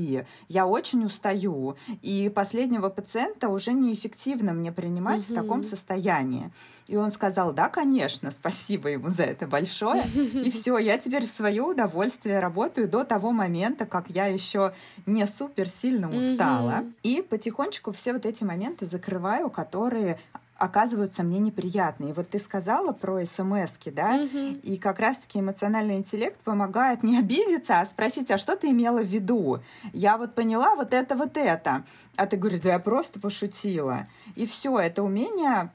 Я 0.47 0.67
очень 0.67 1.05
устаю, 1.05 1.77
и 2.01 2.29
последнего 2.29 2.89
пациента 2.89 3.49
уже 3.49 3.73
неэффективно 3.73 4.53
мне 4.53 4.71
принимать 4.71 5.25
угу. 5.25 5.33
в 5.33 5.35
таком 5.35 5.63
состоянии. 5.63 6.51
И 6.87 6.95
он 6.95 7.11
сказал, 7.11 7.53
да, 7.53 7.69
конечно, 7.69 8.31
спасибо 8.31 8.89
ему 8.89 9.09
за 9.09 9.23
это 9.23 9.45
большое. 9.47 10.03
И 10.15 10.49
все, 10.51 10.77
я 10.77 10.97
теперь 10.97 11.25
в 11.25 11.29
свое 11.29 11.61
удовольствие 11.61 12.39
работаю 12.39 12.87
до 12.87 13.03
того 13.03 13.31
момента, 13.31 13.85
как 13.85 14.09
я 14.09 14.27
еще 14.27 14.73
не 15.05 15.25
супер 15.27 15.67
сильно 15.67 16.09
устала. 16.09 16.85
И 17.03 17.21
потихонечку 17.21 17.91
все 17.91 18.13
вот 18.13 18.25
эти 18.25 18.43
моменты 18.43 18.85
закрываю, 18.85 19.49
которые 19.49 20.17
оказываются 20.57 21.23
мне 21.23 21.39
неприятные. 21.39 22.11
И 22.11 22.13
вот 22.13 22.29
ты 22.29 22.39
сказала 22.39 22.91
про 22.91 23.23
смс 23.25 23.77
да, 23.85 24.15
угу. 24.15 24.37
и 24.63 24.77
как 24.77 24.99
раз-таки 24.99 25.39
эмоциональный 25.39 25.97
интеллект 25.97 26.39
помогает 26.39 27.03
не 27.03 27.19
обидеться, 27.19 27.79
а 27.79 27.85
спросить, 27.85 28.31
а 28.31 28.37
что 28.37 28.55
ты 28.55 28.71
имела 28.71 29.01
в 29.01 29.07
виду? 29.07 29.59
Я 29.93 30.17
вот 30.17 30.35
поняла 30.35 30.75
вот 30.75 30.93
это, 30.93 31.15
вот 31.15 31.37
это. 31.37 31.85
А 32.15 32.25
ты 32.25 32.37
говоришь, 32.37 32.59
да 32.59 32.69
я 32.69 32.79
просто 32.79 33.19
пошутила. 33.19 34.07
И 34.35 34.45
все, 34.45 34.77
это 34.79 35.03
умение, 35.03 35.71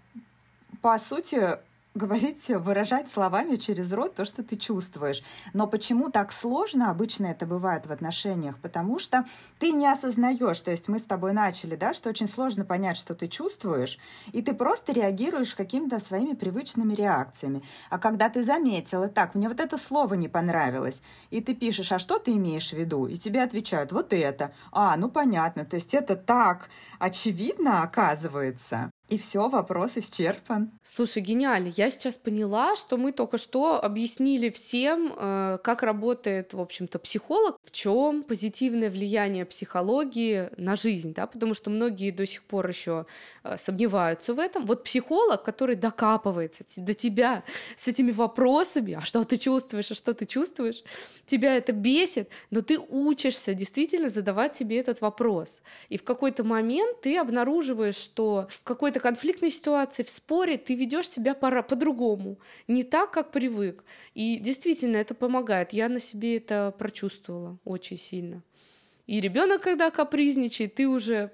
по 0.83 0.99
сути, 0.99 1.59
говорить, 1.95 2.49
выражать 2.49 3.11
словами 3.11 3.57
через 3.57 3.93
рот 3.93 4.15
то, 4.15 4.25
что 4.25 4.43
ты 4.43 4.57
чувствуешь. 4.57 5.23
Но 5.53 5.67
почему 5.67 6.11
так 6.11 6.33
сложно 6.33 6.91
обычно 6.91 7.27
это 7.27 7.47
бывает 7.47 7.87
в 7.87 7.93
отношениях? 7.93 8.59
Потому 8.59 8.99
что 8.99 9.27
ты 9.59 9.73
не 9.73 9.87
осознаешь, 9.87 10.61
то 10.61 10.71
есть 10.71 10.89
мы 10.89 10.99
с 10.99 11.05
тобой 11.05 11.33
начали, 11.33 11.77
да, 11.77 11.93
что 11.93 12.09
очень 12.09 12.29
сложно 12.29 12.65
понять, 12.65 12.97
что 12.97 13.15
ты 13.15 13.29
чувствуешь, 13.29 13.99
и 14.33 14.43
ты 14.43 14.55
просто 14.55 14.93
реагируешь 14.93 15.55
какими-то 15.55 16.01
своими 16.01 16.35
привычными 16.35 16.95
реакциями. 16.95 17.63
А 17.91 17.99
когда 17.99 18.29
ты 18.29 18.43
заметила, 18.43 19.09
так, 19.09 19.35
мне 19.35 19.49
вот 19.49 19.61
это 19.61 19.77
слово 19.77 20.15
не 20.15 20.29
понравилось, 20.29 21.03
и 21.31 21.41
ты 21.41 21.55
пишешь, 21.55 21.93
а 21.93 21.99
что 21.99 22.19
ты 22.19 22.33
имеешь 22.33 22.71
в 22.71 22.77
виду? 22.77 23.07
И 23.07 23.19
тебе 23.19 23.43
отвечают, 23.43 23.93
вот 23.93 24.13
это. 24.13 24.53
А, 24.73 24.97
ну 24.97 25.11
понятно, 25.11 25.65
то 25.65 25.77
есть 25.77 25.95
это 25.95 26.17
так 26.17 26.71
очевидно 26.99 27.83
оказывается. 27.83 28.91
И 29.09 29.19
все, 29.19 29.49
вопрос 29.49 29.97
исчерпан. 29.97 30.71
Слушай, 30.83 31.23
гениально. 31.23 31.71
Я 31.77 31.91
сейчас 31.91 32.17
поняла, 32.17 32.77
что 32.77 32.97
мы 32.97 33.13
только 33.13 33.37
что 33.37 33.83
объяснили 33.83 34.49
всем, 34.49 35.13
э, 35.15 35.59
как 35.63 35.83
работает, 35.83 36.55
в 36.55 36.61
общем-то, 36.61 36.99
психолог, 36.99 37.59
в 37.63 37.71
чем 37.73 38.23
позитивное 38.23 38.91
влияние 38.91 39.45
психологии 39.45 40.49
на 40.57 40.77
жизнь, 40.77 41.13
да, 41.13 41.27
потому 41.27 41.53
что 41.53 41.69
многие 41.69 42.11
до 42.11 42.27
сих 42.27 42.43
пор 42.45 42.69
еще 42.69 43.05
э, 43.45 43.57
сомневаются 43.59 44.33
в 44.33 44.39
этом. 44.39 44.65
Вот 44.65 44.85
психолог, 44.85 45.43
который 45.43 45.77
докапывается 45.77 46.65
до 46.79 46.95
тебя 46.95 47.43
с 47.77 47.89
этими 47.89 48.13
вопросами, 48.13 48.95
а 48.95 49.03
что 49.03 49.25
ты 49.25 49.37
чувствуешь, 49.37 49.91
а 49.91 49.95
что 49.95 50.15
ты 50.15 50.25
чувствуешь, 50.25 50.83
тебя 51.27 51.57
это 51.57 51.73
бесит, 51.73 52.31
но 52.51 52.63
ты 52.63 52.79
учишься 52.79 53.53
действительно 53.53 54.09
задавать 54.09 54.55
себе 54.55 54.79
этот 54.79 55.03
вопрос. 55.03 55.61
И 55.91 55.99
в 55.99 56.05
какой-то 56.05 56.45
момент 56.45 57.03
ты 57.03 57.19
обнаруживаешь, 57.19 57.97
что 57.97 58.47
в 58.49 58.63
какой-то 58.93 59.01
конфликтной 59.01 59.51
ситуации, 59.51 60.03
в 60.03 60.11
споре 60.11 60.59
ты 60.59 60.75
ведешь 60.75 61.09
себя 61.09 61.35
пора 61.35 61.63
по-другому, 61.63 62.39
не 62.69 62.85
так, 62.85 63.11
как 63.11 63.31
привык. 63.31 63.85
И 64.15 64.39
действительно 64.39 64.99
это 64.99 65.15
помогает. 65.15 65.73
Я 65.73 65.89
на 65.89 65.99
себе 65.99 66.37
это 66.37 66.75
прочувствовала 66.79 67.59
очень 67.65 67.99
сильно. 67.99 68.43
И 69.07 69.21
ребенок, 69.21 69.63
когда 69.63 69.91
капризничает, 69.91 70.75
ты 70.75 70.87
уже 70.87 71.31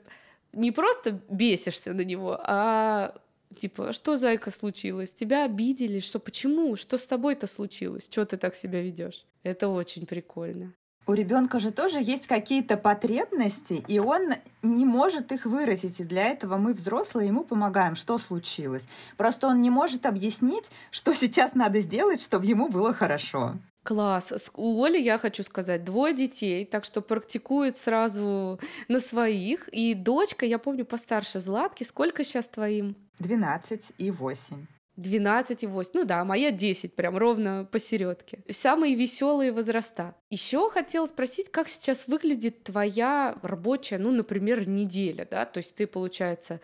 не 0.53 0.71
просто 0.71 1.21
бесишься 1.29 1.93
на 1.93 2.05
него, 2.05 2.39
а 2.43 3.15
типа, 3.57 3.93
что, 3.93 4.17
зайка, 4.17 4.51
случилось? 4.51 5.13
Тебя 5.13 5.45
обидели? 5.45 5.99
Что, 6.01 6.21
почему? 6.21 6.77
Что 6.77 6.97
с 6.97 7.07
тобой-то 7.07 7.47
случилось? 7.47 8.09
Чего 8.09 8.25
ты 8.25 8.37
так 8.37 8.55
себя 8.55 8.81
ведешь? 8.83 9.27
Это 9.43 9.69
очень 9.69 10.07
прикольно 10.07 10.73
у 11.09 11.15
ребенка 11.15 11.59
же 11.59 11.73
тоже 11.73 12.01
есть 12.01 12.27
какие-то 12.27 12.77
потребности, 12.77 13.83
и 13.89 13.99
он 13.99 14.35
не 14.63 14.85
может 14.85 15.33
их 15.33 15.47
выразить. 15.47 16.01
И 16.01 16.05
для 16.05 16.27
этого 16.27 16.59
мы, 16.59 16.75
взрослые, 16.75 17.29
ему 17.29 17.45
помогаем, 17.45 17.97
что 17.97 18.19
случилось. 18.19 18.87
Просто 19.17 19.49
он 19.49 19.63
не 19.63 19.71
может 19.71 20.05
объяснить, 20.05 20.67
что 20.91 21.15
сейчас 21.15 21.55
надо 21.55 21.81
сделать, 21.81 22.21
чтобы 22.21 22.45
ему 22.45 22.69
было 22.69 22.93
хорошо. 22.93 23.55
Класс. 23.85 24.51
У 24.55 24.85
Оли, 24.85 24.99
я 25.01 25.17
хочу 25.17 25.43
сказать, 25.45 25.83
двое 25.83 26.15
детей, 26.15 26.67
так 26.67 26.85
что 26.85 27.01
практикует 27.01 27.79
сразу 27.79 28.61
на 28.89 29.01
своих. 29.01 29.69
И 29.69 29.95
дочка, 29.95 30.45
я 30.45 30.59
помню, 30.59 30.85
постарше 30.85 31.41
Златки. 31.41 31.85
Сколько 31.85 32.23
сейчас 32.23 32.49
твоим? 32.49 32.97
12 33.19 33.93
и 33.97 34.11
8. 34.11 34.67
12 34.99 35.63
и 35.63 35.67
8. 35.67 35.91
Ну 35.95 36.05
да, 36.05 36.25
моя 36.25 36.51
10, 36.51 36.95
прям 36.95 37.17
ровно 37.17 37.67
посередке. 37.71 38.41
Самые 38.51 38.97
веселые 38.97 39.53
возраста. 39.53 40.17
Еще 40.29 40.69
хотела 40.71 41.07
спросить, 41.07 41.51
как 41.53 41.69
сейчас 41.69 42.09
выглядит 42.09 42.65
твоя 42.65 43.37
рабочая, 43.43 43.99
ну, 43.99 44.11
например, 44.11 44.69
неделя, 44.69 45.27
да? 45.31 45.45
То 45.47 45.59
есть 45.59 45.77
ты, 45.77 45.87
получается, 45.87 46.61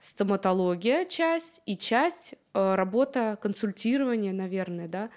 стоматология 0.00 1.04
часть 1.04 1.62
и 1.64 1.76
часть 1.76 2.34
э, 2.54 2.74
работа 2.74 3.38
консультирования, 3.40 4.32
наверное, 4.32 4.88
да, 4.88 5.10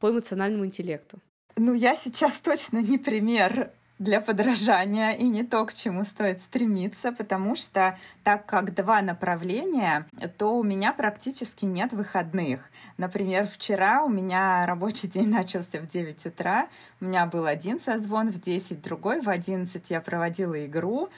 по 0.00 0.10
эмоциональному 0.10 0.64
интеллекту. 0.64 1.18
Ну, 1.56 1.74
я 1.74 1.94
сейчас 1.94 2.40
точно 2.40 2.78
не 2.78 2.96
пример 2.96 3.70
для 4.04 4.20
подражания 4.20 5.10
и 5.10 5.24
не 5.24 5.42
то, 5.42 5.64
к 5.64 5.74
чему 5.74 6.04
стоит 6.04 6.40
стремиться, 6.42 7.10
потому 7.10 7.56
что 7.56 7.98
так 8.22 8.46
как 8.46 8.74
два 8.74 9.02
направления, 9.02 10.06
то 10.38 10.56
у 10.56 10.62
меня 10.62 10.92
практически 10.92 11.64
нет 11.64 11.92
выходных. 11.92 12.70
Например, 12.98 13.46
вчера 13.46 14.04
у 14.04 14.08
меня 14.08 14.64
рабочий 14.66 15.08
день 15.08 15.28
начался 15.30 15.80
в 15.80 15.88
9 15.88 16.26
утра, 16.26 16.68
у 17.00 17.06
меня 17.06 17.26
был 17.26 17.46
один 17.46 17.80
созвон 17.80 18.30
в 18.30 18.40
10, 18.40 18.82
другой 18.82 19.20
в 19.20 19.28
11. 19.28 19.90
Я 19.90 20.00
проводила 20.00 20.64
игру 20.66 21.08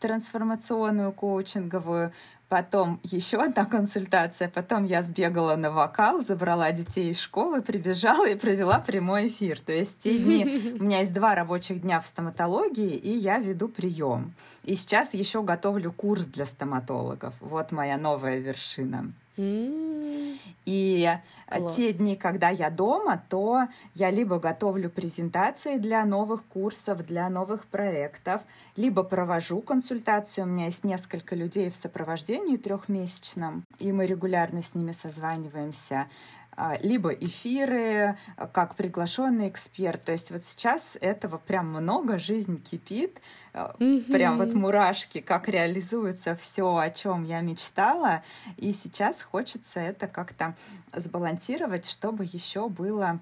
трансформационную, 0.00 1.12
коучинговую, 1.12 2.12
Потом 2.52 3.00
еще 3.02 3.38
одна 3.38 3.64
консультация, 3.64 4.46
потом 4.46 4.84
я 4.84 5.02
сбегала 5.02 5.56
на 5.56 5.70
вокал, 5.70 6.22
забрала 6.22 6.70
детей 6.70 7.08
из 7.08 7.18
школы, 7.18 7.62
прибежала 7.62 8.28
и 8.28 8.34
провела 8.34 8.78
прямой 8.78 9.28
эфир. 9.28 9.58
То 9.58 9.72
есть 9.72 10.00
те 10.00 10.18
дни, 10.18 10.76
у 10.78 10.84
меня 10.84 10.98
есть 10.98 11.14
два 11.14 11.34
рабочих 11.34 11.80
дня 11.80 11.98
в 11.98 12.06
стоматологии, 12.06 12.94
и 12.94 13.08
я 13.08 13.38
веду 13.38 13.68
прием. 13.68 14.34
И 14.64 14.74
сейчас 14.74 15.14
еще 15.14 15.42
готовлю 15.42 15.92
курс 15.92 16.26
для 16.26 16.44
стоматологов. 16.44 17.32
Вот 17.40 17.72
моя 17.72 17.96
новая 17.96 18.36
вершина. 18.38 19.14
И 19.36 21.18
Класс. 21.46 21.76
те 21.76 21.92
дни, 21.92 22.16
когда 22.16 22.48
я 22.50 22.70
дома, 22.70 23.22
то 23.28 23.66
я 23.94 24.10
либо 24.10 24.38
готовлю 24.38 24.90
презентации 24.90 25.78
для 25.78 26.04
новых 26.04 26.44
курсов, 26.44 27.04
для 27.06 27.28
новых 27.28 27.66
проектов, 27.66 28.42
либо 28.76 29.02
провожу 29.02 29.60
консультации. 29.60 30.42
У 30.42 30.46
меня 30.46 30.66
есть 30.66 30.84
несколько 30.84 31.34
людей 31.34 31.70
в 31.70 31.76
сопровождении 31.76 32.56
трехмесячном, 32.56 33.64
и 33.78 33.92
мы 33.92 34.06
регулярно 34.06 34.62
с 34.62 34.74
ними 34.74 34.92
созваниваемся. 34.92 36.06
А, 36.54 36.76
либо 36.82 37.10
эфиры, 37.10 38.18
а, 38.36 38.46
как 38.46 38.74
приглашенный 38.74 39.48
эксперт. 39.48 40.04
То 40.04 40.12
есть 40.12 40.30
вот 40.30 40.44
сейчас 40.46 40.98
этого 41.00 41.38
прям 41.38 41.68
много, 41.68 42.18
жизнь 42.18 42.62
кипит, 42.62 43.22
mm-hmm. 43.54 44.12
прям 44.12 44.36
вот 44.36 44.52
мурашки, 44.52 45.22
как 45.22 45.48
реализуется 45.48 46.36
все, 46.36 46.76
о 46.76 46.90
чем 46.90 47.24
я 47.24 47.40
мечтала. 47.40 48.22
И 48.58 48.74
сейчас 48.74 49.22
хочется 49.22 49.80
это 49.80 50.06
как-то 50.06 50.54
сбалансировать, 50.92 51.86
чтобы 51.88 52.24
еще 52.24 52.68
было 52.68 53.20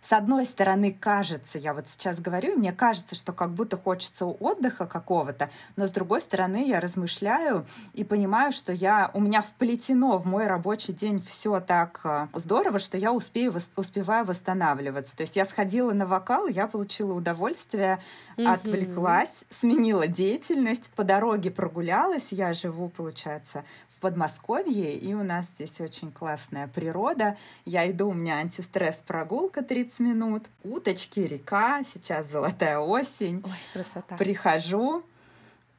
с 0.00 0.12
одной 0.12 0.46
стороны, 0.46 0.96
кажется, 0.98 1.58
я 1.58 1.74
вот 1.74 1.88
сейчас 1.88 2.18
говорю, 2.18 2.56
мне 2.56 2.72
кажется, 2.72 3.14
что 3.14 3.32
как 3.32 3.50
будто 3.50 3.76
хочется 3.76 4.24
отдыха 4.26 4.86
какого-то, 4.86 5.50
но 5.76 5.86
с 5.86 5.90
другой 5.90 6.20
стороны, 6.20 6.68
я 6.68 6.80
размышляю 6.80 7.66
и 7.92 8.04
понимаю, 8.04 8.52
что 8.52 8.72
я, 8.72 9.10
у 9.14 9.20
меня 9.20 9.42
вплетено 9.42 10.18
в 10.18 10.26
мой 10.26 10.46
рабочий 10.46 10.92
день 10.92 11.22
все 11.22 11.60
так 11.60 12.00
э, 12.04 12.28
здорово, 12.34 12.78
что 12.78 12.96
я 12.96 13.12
успею, 13.12 13.54
успеваю 13.76 14.24
восстанавливаться. 14.24 15.16
То 15.16 15.22
есть 15.22 15.36
я 15.36 15.44
сходила 15.44 15.92
на 15.92 16.06
вокал, 16.06 16.46
я 16.46 16.66
получила 16.66 17.12
удовольствие, 17.12 17.98
mm-hmm. 18.36 18.52
отвлеклась, 18.52 19.44
сменила 19.50 20.06
деятельность, 20.06 20.90
по 20.90 21.04
дороге 21.04 21.50
прогулялась, 21.50 22.28
я 22.30 22.52
живу, 22.52 22.88
получается, 22.88 23.64
Подмосковье, 24.00 24.96
и 24.96 25.14
у 25.14 25.22
нас 25.22 25.46
здесь 25.46 25.80
очень 25.80 26.10
классная 26.10 26.68
природа. 26.68 27.36
Я 27.64 27.90
иду, 27.90 28.08
у 28.08 28.14
меня 28.14 28.36
антистресс 28.36 29.02
прогулка 29.06 29.62
30 29.62 30.00
минут, 30.00 30.44
уточки, 30.64 31.20
река, 31.20 31.82
сейчас 31.84 32.30
золотая 32.30 32.78
осень. 32.78 33.42
Ой, 33.44 33.52
красота. 33.72 34.16
Прихожу, 34.16 35.04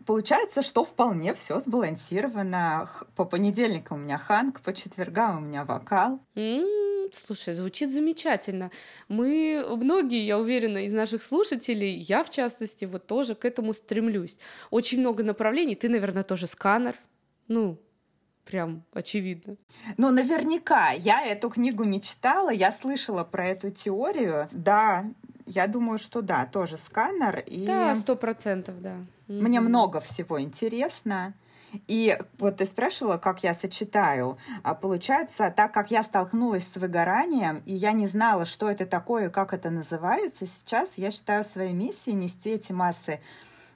Получается, 0.05 0.61
что 0.61 0.83
вполне 0.83 1.33
все 1.33 1.59
сбалансировано. 1.59 2.89
По 3.15 3.25
понедельникам 3.25 3.99
у 3.99 4.01
меня 4.01 4.17
ханг, 4.17 4.61
по 4.61 4.73
четвергам 4.73 5.37
у 5.37 5.39
меня 5.41 5.63
вокал. 5.63 6.19
Mm, 6.35 7.11
слушай, 7.13 7.53
звучит 7.53 7.93
замечательно. 7.93 8.71
Мы, 9.07 9.63
многие, 9.69 10.25
я 10.25 10.39
уверена, 10.39 10.85
из 10.85 10.93
наших 10.93 11.21
слушателей, 11.21 11.95
я 11.95 12.23
в 12.23 12.29
частности, 12.29 12.85
вот 12.85 13.05
тоже 13.05 13.35
к 13.35 13.45
этому 13.45 13.73
стремлюсь. 13.73 14.37
Очень 14.71 14.99
много 14.99 15.23
направлений. 15.23 15.75
Ты, 15.75 15.87
наверное, 15.87 16.23
тоже 16.23 16.47
сканер. 16.47 16.95
Ну, 17.47 17.77
прям 18.45 18.83
очевидно. 18.93 19.55
Ну, 19.97 20.11
наверняка. 20.11 20.91
Я 20.91 21.25
эту 21.25 21.49
книгу 21.49 21.83
не 21.83 22.01
читала, 22.01 22.49
я 22.49 22.71
слышала 22.71 23.23
про 23.23 23.47
эту 23.47 23.71
теорию. 23.71 24.47
Да, 24.51 25.05
я 25.45 25.67
думаю, 25.67 25.97
что 25.97 26.21
да, 26.21 26.45
тоже 26.45 26.77
сканер. 26.77 27.39
И... 27.45 27.65
Да, 27.65 27.93
сто 27.95 28.15
процентов, 28.15 28.81
да. 28.81 28.95
Мне 29.27 29.57
mm-hmm. 29.57 29.61
много 29.61 29.99
всего 29.99 30.41
интересно. 30.41 31.33
И 31.87 32.17
вот 32.37 32.57
ты 32.57 32.65
спрашивала, 32.65 33.17
как 33.17 33.43
я 33.43 33.53
сочетаю. 33.53 34.37
А 34.63 34.75
получается, 34.75 35.53
так 35.55 35.73
как 35.73 35.91
я 35.91 36.03
столкнулась 36.03 36.67
с 36.67 36.75
выгоранием, 36.75 37.63
и 37.65 37.73
я 37.73 37.93
не 37.93 38.07
знала, 38.07 38.45
что 38.45 38.69
это 38.69 38.85
такое, 38.85 39.29
как 39.29 39.53
это 39.53 39.69
называется, 39.69 40.45
сейчас 40.47 40.97
я 40.97 41.11
считаю 41.11 41.43
своей 41.43 41.73
миссией 41.73 42.15
нести 42.15 42.51
эти 42.51 42.71
массы 42.71 43.21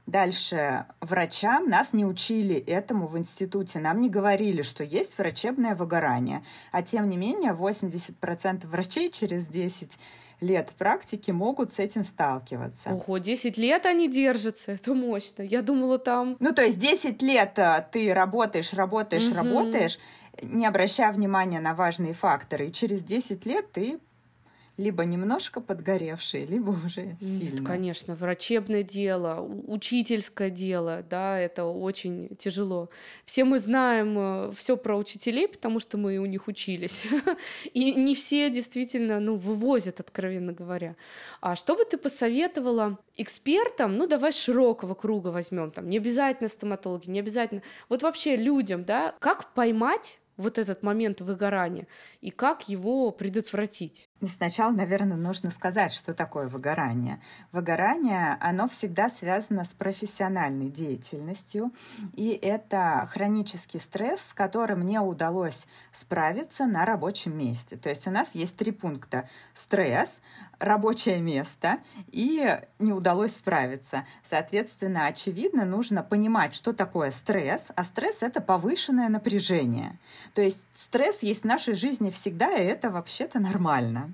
Дальше 0.07 0.85
врачам 1.01 1.67
нас 1.67 1.91
не 1.91 2.05
учили 2.05 2.55
этому 2.55 3.07
в 3.07 3.17
институте. 3.17 3.79
Нам 3.79 3.99
не 3.99 4.09
говорили, 4.09 4.61
что 4.61 4.83
есть 4.83 5.17
врачебное 5.17 5.73
выгорание. 5.73 6.43
А 6.71 6.83
тем 6.83 7.09
не 7.09 7.17
менее 7.17 7.53
80% 7.53 8.67
врачей 8.67 9.09
через 9.11 9.47
10 9.47 9.93
лет 10.41 10.73
практики 10.77 11.31
могут 11.31 11.73
с 11.73 11.79
этим 11.79 12.03
сталкиваться. 12.03 12.89
Ого, 12.89 13.17
10 13.17 13.57
лет 13.57 13.85
они 13.85 14.07
держатся, 14.09 14.73
это 14.73 14.93
мощно. 14.93 15.41
Я 15.41 15.61
думала 15.61 15.97
там... 15.97 16.35
Ну, 16.39 16.53
то 16.53 16.63
есть 16.63 16.77
10 16.77 17.21
лет 17.21 17.57
э, 17.57 17.87
ты 17.91 18.13
работаешь, 18.13 18.73
работаешь, 18.73 19.25
угу. 19.25 19.35
работаешь, 19.35 19.97
не 20.41 20.65
обращая 20.65 21.11
внимания 21.13 21.59
на 21.59 21.73
важные 21.73 22.13
факторы, 22.13 22.67
и 22.67 22.71
через 22.71 23.01
10 23.01 23.45
лет 23.45 23.71
ты 23.71 23.99
либо 24.77 25.05
немножко 25.05 25.61
подгоревшие, 25.61 26.45
либо 26.45 26.71
уже 26.71 27.17
сильно. 27.21 27.55
Нет, 27.55 27.65
конечно, 27.65 28.15
врачебное 28.15 28.83
дело, 28.83 29.39
учительское 29.41 30.49
дело, 30.49 31.03
да, 31.09 31.39
это 31.39 31.65
очень 31.65 32.35
тяжело. 32.37 32.89
Все 33.23 33.45
мы 33.45 33.59
знаем 33.59 34.15
э, 34.17 34.51
все 34.55 34.75
про 34.75 34.97
учителей, 34.97 35.47
потому 35.47 35.79
что 35.79 35.97
мы 35.97 36.17
у 36.17 36.25
них 36.25 36.47
учились. 36.47 37.05
И 37.73 37.93
не 37.93 38.15
все 38.15 38.49
действительно, 38.49 39.19
ну, 39.19 39.37
вывозят, 39.37 40.01
откровенно 40.01 40.51
говоря. 40.51 40.95
А 41.39 41.55
что 41.55 41.75
бы 41.75 41.85
ты 41.85 41.97
посоветовала 41.97 42.99
экспертам, 43.15 43.97
ну, 43.97 44.07
давай 44.07 44.33
широкого 44.33 44.93
круга 44.93 45.29
возьмем, 45.29 45.71
там, 45.71 45.89
не 45.89 45.97
обязательно 45.97 46.49
стоматологи, 46.49 47.09
не 47.09 47.19
обязательно, 47.19 47.61
вот 47.87 48.03
вообще 48.03 48.35
людям, 48.35 48.83
да, 48.83 49.15
как 49.19 49.53
поймать 49.53 50.19
вот 50.37 50.57
этот 50.57 50.83
момент 50.83 51.21
выгорания 51.21 51.87
и 52.21 52.29
как 52.29 52.67
его 52.67 53.11
предотвратить? 53.11 54.04
Ну, 54.21 54.29
сначала, 54.29 54.71
наверное, 54.71 55.17
нужно 55.17 55.51
сказать, 55.51 55.91
что 55.91 56.13
такое 56.13 56.47
выгорание. 56.47 57.19
Выгорание, 57.51 58.37
оно 58.39 58.69
всегда 58.69 59.09
связано 59.09 59.65
с 59.65 59.73
профессиональной 59.73 60.69
деятельностью, 60.69 61.73
и 62.13 62.29
это 62.29 63.09
хронический 63.11 63.79
стресс, 63.79 64.21
с 64.21 64.33
которым 64.33 64.79
мне 64.79 65.01
удалось 65.01 65.67
справиться 65.91 66.65
на 66.65 66.85
рабочем 66.85 67.37
месте. 67.37 67.75
То 67.75 67.89
есть 67.89 68.07
у 68.07 68.11
нас 68.11 68.33
есть 68.33 68.55
три 68.55 68.71
пункта. 68.71 69.27
Стресс, 69.53 70.21
рабочее 70.59 71.21
место 71.21 71.79
и 72.11 72.59
не 72.79 72.93
удалось 72.93 73.35
справиться. 73.35 74.05
Соответственно, 74.23 75.07
очевидно, 75.07 75.65
нужно 75.65 76.03
понимать, 76.03 76.53
что 76.55 76.73
такое 76.73 77.11
стресс, 77.11 77.67
а 77.75 77.83
стресс— 77.83 78.19
это 78.21 78.41
повышенное 78.41 79.09
напряжение. 79.09 79.97
То 80.33 80.41
есть 80.41 80.63
стресс 80.75 81.23
есть 81.23 81.41
в 81.41 81.47
нашей 81.47 81.75
жизни 81.75 82.09
всегда, 82.09 82.51
и 82.53 82.63
это 82.63 82.89
вообще-то 82.89 83.39
нормально. 83.39 84.13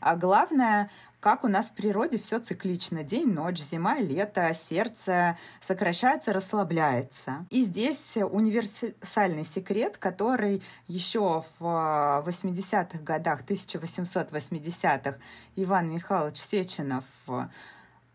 А 0.00 0.16
главное, 0.16 0.90
как 1.24 1.42
у 1.42 1.48
нас 1.48 1.68
в 1.68 1.72
природе 1.72 2.18
все 2.18 2.38
циклично. 2.38 3.02
День, 3.02 3.32
ночь, 3.32 3.58
зима, 3.58 3.98
лето, 3.98 4.52
сердце 4.52 5.38
сокращается, 5.62 6.34
расслабляется. 6.34 7.46
И 7.48 7.62
здесь 7.62 8.18
универсальный 8.18 9.46
секрет, 9.46 9.96
который 9.96 10.62
еще 10.86 11.46
в 11.58 12.22
80-х 12.26 12.98
годах, 12.98 13.40
1880-х 13.44 15.16
Иван 15.56 15.92
Михайлович 15.92 16.36
Сеченов 16.36 17.04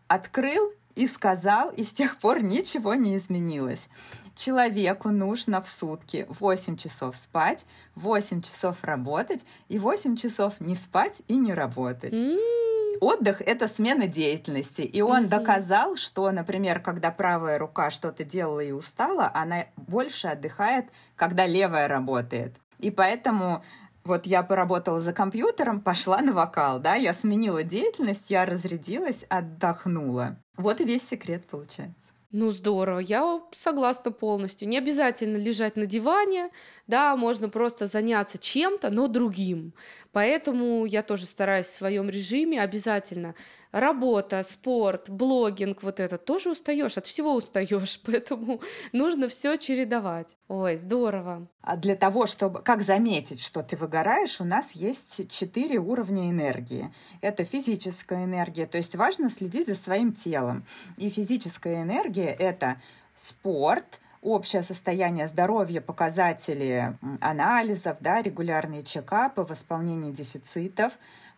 открыл 0.06 0.72
и 0.94 1.08
сказал, 1.08 1.70
и 1.70 1.82
с 1.82 1.90
тех 1.90 2.16
пор 2.16 2.44
ничего 2.44 2.94
не 2.94 3.16
изменилось. 3.16 3.88
Человеку 4.36 5.08
нужно 5.08 5.60
в 5.60 5.68
сутки 5.68 6.26
8 6.28 6.76
часов 6.76 7.16
спать, 7.16 7.66
8 7.96 8.42
часов 8.42 8.84
работать 8.84 9.40
и 9.68 9.80
8 9.80 10.14
часов 10.14 10.60
не 10.60 10.76
спать 10.76 11.22
и 11.26 11.36
не 11.36 11.52
работать. 11.52 12.12
Mm-hmm 12.12 12.60
отдых— 13.00 13.40
это 13.46 13.66
смена 13.66 14.06
деятельности. 14.06 14.82
И 14.82 15.00
он 15.00 15.24
mm-hmm. 15.24 15.28
доказал, 15.28 15.96
что, 15.96 16.30
например, 16.30 16.80
когда 16.80 17.10
правая 17.10 17.58
рука 17.58 17.90
что-то 17.90 18.24
делала 18.24 18.60
и 18.60 18.72
устала, 18.72 19.30
она 19.34 19.66
больше 19.76 20.28
отдыхает, 20.28 20.86
когда 21.16 21.46
левая 21.46 21.88
работает. 21.88 22.54
И 22.78 22.90
поэтому 22.90 23.64
вот 24.04 24.26
я 24.26 24.42
поработала 24.42 25.00
за 25.00 25.12
компьютером, 25.12 25.80
пошла 25.80 26.20
на 26.20 26.32
вокал, 26.32 26.80
да, 26.80 26.94
я 26.94 27.12
сменила 27.12 27.62
деятельность, 27.62 28.30
я 28.30 28.46
разрядилась, 28.46 29.24
отдохнула. 29.28 30.36
Вот 30.56 30.80
и 30.80 30.84
весь 30.84 31.06
секрет 31.06 31.46
получается. 31.46 32.09
Ну, 32.32 32.52
здорово, 32.52 33.00
я 33.00 33.40
согласна 33.52 34.12
полностью. 34.12 34.68
Не 34.68 34.78
обязательно 34.78 35.36
лежать 35.36 35.74
на 35.76 35.84
диване, 35.86 36.50
да, 36.86 37.16
можно 37.16 37.48
просто 37.48 37.86
заняться 37.86 38.38
чем-то, 38.38 38.90
но 38.90 39.08
другим. 39.08 39.74
Поэтому 40.12 40.84
я 40.84 41.02
тоже 41.02 41.26
стараюсь 41.26 41.66
в 41.66 41.74
своем 41.74 42.08
режиме 42.08 42.62
обязательно. 42.62 43.34
Работа, 43.72 44.42
спорт, 44.42 45.08
блогинг, 45.08 45.84
вот 45.84 46.00
это 46.00 46.18
тоже 46.18 46.50
устаешь, 46.50 46.98
от 46.98 47.06
всего 47.06 47.34
устаешь, 47.34 48.00
поэтому 48.04 48.60
нужно 48.92 49.28
все 49.28 49.56
чередовать. 49.56 50.36
Ой, 50.48 50.76
здорово. 50.76 51.46
А 51.62 51.76
для 51.76 51.94
того, 51.94 52.26
чтобы, 52.26 52.62
как 52.62 52.82
заметить, 52.82 53.40
что 53.40 53.62
ты 53.62 53.76
выгораешь, 53.76 54.40
у 54.40 54.44
нас 54.44 54.72
есть 54.72 55.30
четыре 55.30 55.78
уровня 55.78 56.30
энергии. 56.30 56.92
Это 57.20 57.44
физическая 57.44 58.24
энергия, 58.24 58.66
то 58.66 58.76
есть 58.76 58.96
важно 58.96 59.30
следить 59.30 59.68
за 59.68 59.76
своим 59.76 60.14
телом. 60.14 60.64
И 60.96 61.08
физическая 61.08 61.82
энергия— 61.82 62.30
это 62.38 62.80
спорт, 63.16 64.00
общее 64.20 64.64
состояние 64.64 65.28
здоровья, 65.28 65.80
показатели 65.80 66.98
анализов, 67.20 67.98
да, 68.00 68.20
регулярные 68.20 68.82
чекапы, 68.82 69.42
восполнение 69.42 70.12
дефицитов, 70.12 70.92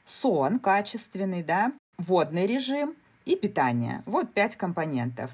сон 0.05 0.59
качественный, 0.59 1.43
да, 1.43 1.73
водный 2.03 2.47
режим 2.47 2.95
и 3.25 3.37
питание. 3.37 4.03
Вот 4.07 4.33
пять 4.33 4.57
компонентов. 4.57 5.31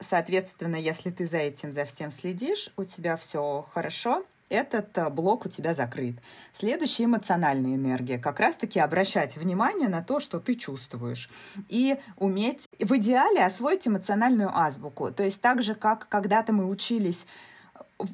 Соответственно, 0.00 0.76
если 0.76 1.10
ты 1.10 1.26
за 1.26 1.38
этим, 1.38 1.72
за 1.72 1.84
всем 1.84 2.10
следишь, 2.10 2.72
у 2.76 2.84
тебя 2.84 3.16
все 3.16 3.66
хорошо, 3.72 4.24
этот 4.48 4.96
э, 4.96 5.10
блок 5.10 5.46
у 5.46 5.48
тебя 5.48 5.74
закрыт. 5.74 6.16
Следующая 6.52 7.04
эмоциональная 7.04 7.74
энергия. 7.74 8.18
Как 8.18 8.40
раз-таки 8.40 8.80
обращать 8.80 9.36
внимание 9.36 9.88
на 9.88 10.02
то, 10.02 10.20
что 10.20 10.40
ты 10.40 10.54
чувствуешь. 10.54 11.30
И 11.68 11.98
уметь 12.16 12.68
в 12.78 12.96
идеале 12.96 13.44
освоить 13.44 13.86
эмоциональную 13.86 14.50
азбуку. 14.56 15.10
То 15.10 15.22
есть 15.22 15.40
так 15.40 15.62
же, 15.62 15.74
как 15.74 16.08
когда-то 16.08 16.52
мы 16.52 16.66
учились 16.66 17.26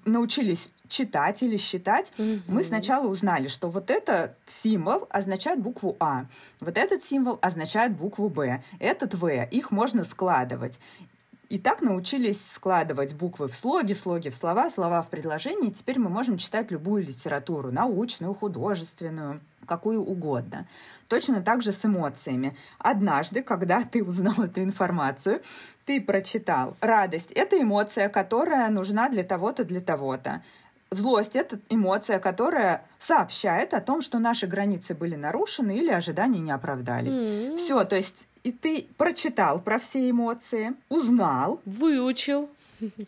научились 0.04 0.70
читать 0.88 1.42
или 1.42 1.56
считать, 1.56 2.12
mm-hmm. 2.16 2.42
мы 2.48 2.62
сначала 2.62 3.06
узнали, 3.06 3.48
что 3.48 3.68
вот 3.68 3.90
этот 3.90 4.36
символ 4.46 5.06
означает 5.10 5.60
букву 5.60 5.96
А, 6.00 6.26
вот 6.60 6.76
этот 6.76 7.04
символ 7.04 7.38
означает 7.42 7.96
букву 7.96 8.28
Б, 8.28 8.62
этот 8.78 9.14
В, 9.14 9.44
их 9.44 9.70
можно 9.70 10.04
складывать. 10.04 10.78
И 11.50 11.58
так 11.58 11.82
научились 11.82 12.40
складывать 12.52 13.14
буквы 13.14 13.48
в 13.48 13.54
слоги, 13.54 13.92
слоги 13.92 14.30
в 14.30 14.34
слова, 14.34 14.70
слова 14.70 15.02
в 15.02 15.08
предложения. 15.08 15.68
И 15.68 15.72
теперь 15.72 15.98
мы 15.98 16.08
можем 16.08 16.38
читать 16.38 16.70
любую 16.70 17.04
литературу, 17.04 17.70
научную, 17.70 18.34
художественную, 18.34 19.40
какую 19.66 20.02
угодно. 20.02 20.66
Точно 21.08 21.42
так 21.42 21.62
же 21.62 21.72
с 21.72 21.84
эмоциями. 21.84 22.56
Однажды, 22.78 23.42
когда 23.42 23.82
ты 23.82 24.02
узнал 24.02 24.34
эту 24.44 24.62
информацию, 24.62 25.42
ты 25.84 26.00
прочитал 26.00 26.76
радость. 26.80 27.32
Это 27.32 27.60
эмоция, 27.60 28.08
которая 28.08 28.68
нужна 28.70 29.08
для 29.08 29.22
того-то, 29.22 29.64
для 29.64 29.80
того-то. 29.80 30.42
Злость— 30.90 31.34
это 31.34 31.58
эмоция, 31.68 32.20
которая 32.20 32.84
сообщает 32.98 33.74
о 33.74 33.80
том, 33.80 34.00
что 34.00 34.18
наши 34.18 34.46
границы 34.46 34.94
были 34.94 35.16
нарушены 35.16 35.76
или 35.76 35.90
ожидания 35.90 36.40
не 36.40 36.52
оправдались. 36.52 37.14
Mm-hmm. 37.14 37.56
Все, 37.56 37.84
то 37.84 37.96
есть 37.96 38.28
и 38.44 38.52
ты 38.52 38.86
прочитал 38.96 39.58
про 39.58 39.78
все 39.78 40.08
эмоции, 40.08 40.74
узнал. 40.88 41.60
Выучил. 41.64 42.48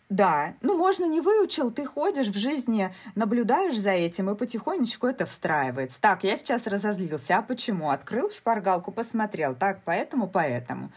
Да, 0.09 0.55
ну 0.61 0.75
можно 0.75 1.05
не 1.05 1.21
выучил, 1.21 1.69
ты 1.69 1.85
ходишь 1.85 2.27
в 2.27 2.37
жизни, 2.37 2.91
наблюдаешь 3.15 3.77
за 3.77 3.91
этим, 3.91 4.29
и 4.29 4.35
потихонечку 4.35 5.05
это 5.05 5.25
встраивается. 5.25 6.01
Так, 6.01 6.23
я 6.23 6.35
сейчас 6.35 6.65
разозлился, 6.65 7.37
а 7.37 7.41
почему? 7.41 7.91
Открыл 7.91 8.31
шпаргалку, 8.31 8.91
посмотрел, 8.91 9.55
так, 9.55 9.81
поэтому, 9.85 10.27
поэтому. 10.27 10.89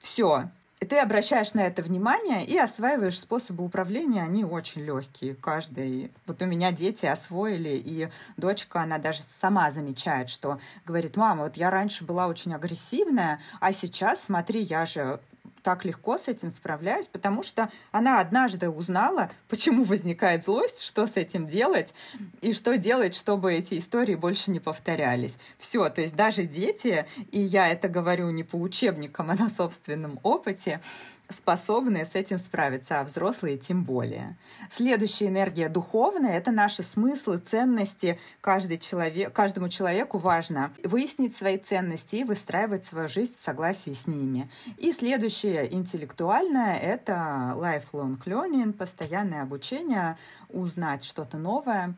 Все, 0.00 0.48
и 0.84 0.86
ты 0.86 0.98
обращаешь 0.98 1.54
на 1.54 1.60
это 1.60 1.80
внимание 1.80 2.44
и 2.44 2.58
осваиваешь 2.58 3.18
способы 3.18 3.64
управления, 3.64 4.22
они 4.22 4.44
очень 4.44 4.82
легкие. 4.82 5.34
Каждый. 5.34 6.12
Вот 6.26 6.42
у 6.42 6.44
меня 6.44 6.72
дети 6.72 7.06
освоили, 7.06 7.70
и 7.70 8.10
дочка, 8.36 8.82
она 8.82 8.98
даже 8.98 9.20
сама 9.22 9.70
замечает, 9.70 10.28
что 10.28 10.60
говорит, 10.84 11.16
мама, 11.16 11.44
вот 11.44 11.56
я 11.56 11.70
раньше 11.70 12.04
была 12.04 12.26
очень 12.26 12.52
агрессивная, 12.52 13.40
а 13.60 13.72
сейчас, 13.72 14.24
смотри, 14.24 14.60
я 14.60 14.84
же 14.84 15.20
так 15.64 15.84
легко 15.86 16.18
с 16.18 16.28
этим 16.28 16.50
справляюсь, 16.50 17.06
потому 17.06 17.42
что 17.42 17.70
она 17.90 18.20
однажды 18.20 18.68
узнала, 18.68 19.30
почему 19.48 19.82
возникает 19.84 20.44
злость, 20.44 20.82
что 20.82 21.06
с 21.06 21.16
этим 21.16 21.46
делать 21.46 21.94
и 22.42 22.52
что 22.52 22.76
делать, 22.76 23.16
чтобы 23.16 23.54
эти 23.54 23.78
истории 23.78 24.14
больше 24.14 24.50
не 24.50 24.60
повторялись. 24.60 25.36
Все, 25.58 25.88
то 25.88 26.02
есть 26.02 26.14
даже 26.14 26.44
дети, 26.44 27.06
и 27.32 27.40
я 27.40 27.68
это 27.68 27.88
говорю 27.88 28.30
не 28.30 28.44
по 28.44 28.56
учебникам, 28.56 29.30
а 29.30 29.34
на 29.34 29.48
собственном 29.48 30.20
опыте, 30.22 30.80
способны 31.28 32.04
с 32.04 32.14
этим 32.14 32.38
справиться, 32.38 33.00
а 33.00 33.04
взрослые 33.04 33.56
тем 33.56 33.84
более. 33.84 34.36
Следующая 34.70 35.28
энергия 35.28 35.68
духовная— 35.68 36.32
это 36.38 36.50
наши 36.50 36.82
смыслы, 36.82 37.38
ценности. 37.38 38.18
Каждый 38.40 38.78
человек, 38.78 39.32
каждому 39.32 39.68
человеку 39.68 40.18
важно 40.18 40.72
выяснить 40.82 41.34
свои 41.34 41.56
ценности 41.56 42.16
и 42.16 42.24
выстраивать 42.24 42.84
свою 42.84 43.08
жизнь 43.08 43.34
в 43.36 43.40
согласии 43.40 43.92
с 43.92 44.06
ними. 44.06 44.50
И 44.76 44.92
следующее 44.92 45.72
интеллектуальное— 45.72 46.76
это 46.78 47.54
lifelong 47.56 48.18
learning, 48.24 48.72
постоянное 48.72 49.42
обучение, 49.42 50.16
узнать 50.50 51.04
что-то 51.04 51.38
новое. 51.38 51.94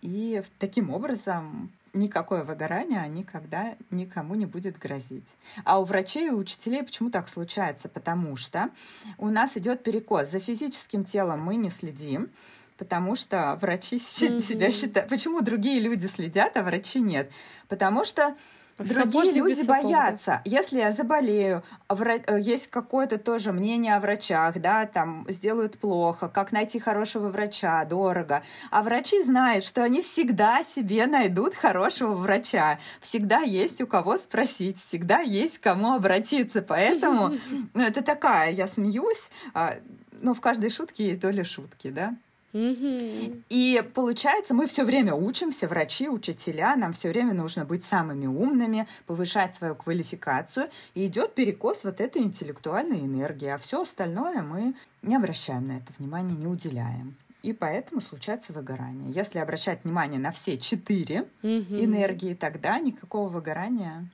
И 0.00 0.42
таким 0.58 0.90
образом 0.90 1.70
никакое 1.92 2.44
выгорание 2.44 3.06
никогда 3.08 3.76
никому 3.90 4.34
не 4.34 4.46
будет 4.46 4.78
грозить. 4.78 5.36
А 5.64 5.80
у 5.80 5.84
врачей 5.84 6.28
и 6.28 6.30
учителей 6.30 6.82
почему 6.82 7.10
так 7.10 7.28
случается? 7.28 7.88
Потому 7.88 8.36
что 8.36 8.70
у 9.18 9.28
нас 9.28 9.56
идет 9.56 9.82
перекос. 9.82 10.30
За 10.30 10.38
физическим 10.38 11.04
телом 11.04 11.40
мы 11.40 11.56
не 11.56 11.70
следим, 11.70 12.30
потому 12.76 13.16
что 13.16 13.58
врачи 13.60 13.96
mm-hmm. 13.96 14.42
себя 14.48 14.70
считают... 14.70 15.10
Почему 15.10 15.40
другие 15.40 15.80
люди 15.80 16.06
следят, 16.06 16.56
а 16.56 16.62
врачи 16.62 17.00
нет? 17.00 17.30
Потому 17.68 18.04
что 18.04 18.36
Другие 18.78 19.32
люди 19.32 19.66
боятся. 19.66 20.40
Если 20.44 20.78
я 20.78 20.92
заболею, 20.92 21.64
вра... 21.88 22.18
Э, 22.26 22.40
есть 22.40 22.68
какое-то 22.68 23.18
тоже 23.18 23.52
мнение 23.52 23.96
о 23.96 24.00
врачах, 24.00 24.60
да, 24.60 24.86
там 24.86 25.26
сделают 25.28 25.78
плохо, 25.78 26.28
как 26.28 26.52
найти 26.52 26.78
хорошего 26.78 27.28
врача, 27.28 27.84
дорого. 27.84 28.42
А 28.70 28.82
врачи 28.82 29.22
знают, 29.24 29.64
что 29.64 29.82
они 29.82 30.02
всегда 30.02 30.62
себе 30.62 31.06
найдут 31.06 31.54
хорошего 31.54 32.14
врача. 32.14 32.78
Всегда 33.00 33.40
есть 33.40 33.80
у 33.80 33.86
кого 33.86 34.16
спросить, 34.16 34.78
всегда 34.78 35.20
есть 35.20 35.58
к 35.58 35.62
кому 35.62 35.94
обратиться. 35.94 36.62
Поэтому 36.62 37.34
ну, 37.74 37.82
это 37.82 38.02
такая, 38.02 38.52
я 38.52 38.68
смеюсь, 38.68 39.30
а, 39.54 39.78
но 40.20 40.34
в 40.34 40.40
каждой 40.40 40.70
шутке 40.70 41.08
есть 41.08 41.20
доля 41.20 41.44
шутки, 41.44 41.90
да. 41.90 42.14
И 42.52 43.82
получается, 43.94 44.54
мы 44.54 44.66
все 44.66 44.84
время 44.84 45.14
учимся, 45.14 45.68
врачи, 45.68 46.08
учителя, 46.08 46.76
нам 46.76 46.92
все 46.92 47.10
время 47.10 47.34
нужно 47.34 47.64
быть 47.64 47.84
самыми 47.84 48.26
умными, 48.26 48.88
повышать 49.06 49.54
свою 49.54 49.74
квалификацию, 49.74 50.70
и 50.94 51.06
идет 51.06 51.34
перекос 51.34 51.84
вот 51.84 52.00
этой 52.00 52.22
интеллектуальной 52.22 53.00
энергии, 53.00 53.48
а 53.48 53.58
все 53.58 53.82
остальное 53.82 54.42
мы 54.42 54.74
не 55.02 55.16
обращаем 55.16 55.68
на 55.68 55.72
это 55.78 55.92
внимание, 55.98 56.36
не 56.36 56.46
уделяем. 56.46 57.16
И 57.42 57.52
поэтому 57.52 58.00
случается 58.00 58.52
выгорание. 58.52 59.10
Если 59.12 59.38
обращать 59.38 59.84
внимание 59.84 60.18
на 60.18 60.32
все 60.32 60.58
четыре 60.58 61.28
энергии, 61.42 62.34
тогда 62.34 62.78
никакого 62.80 63.28
выгорания 63.28 64.08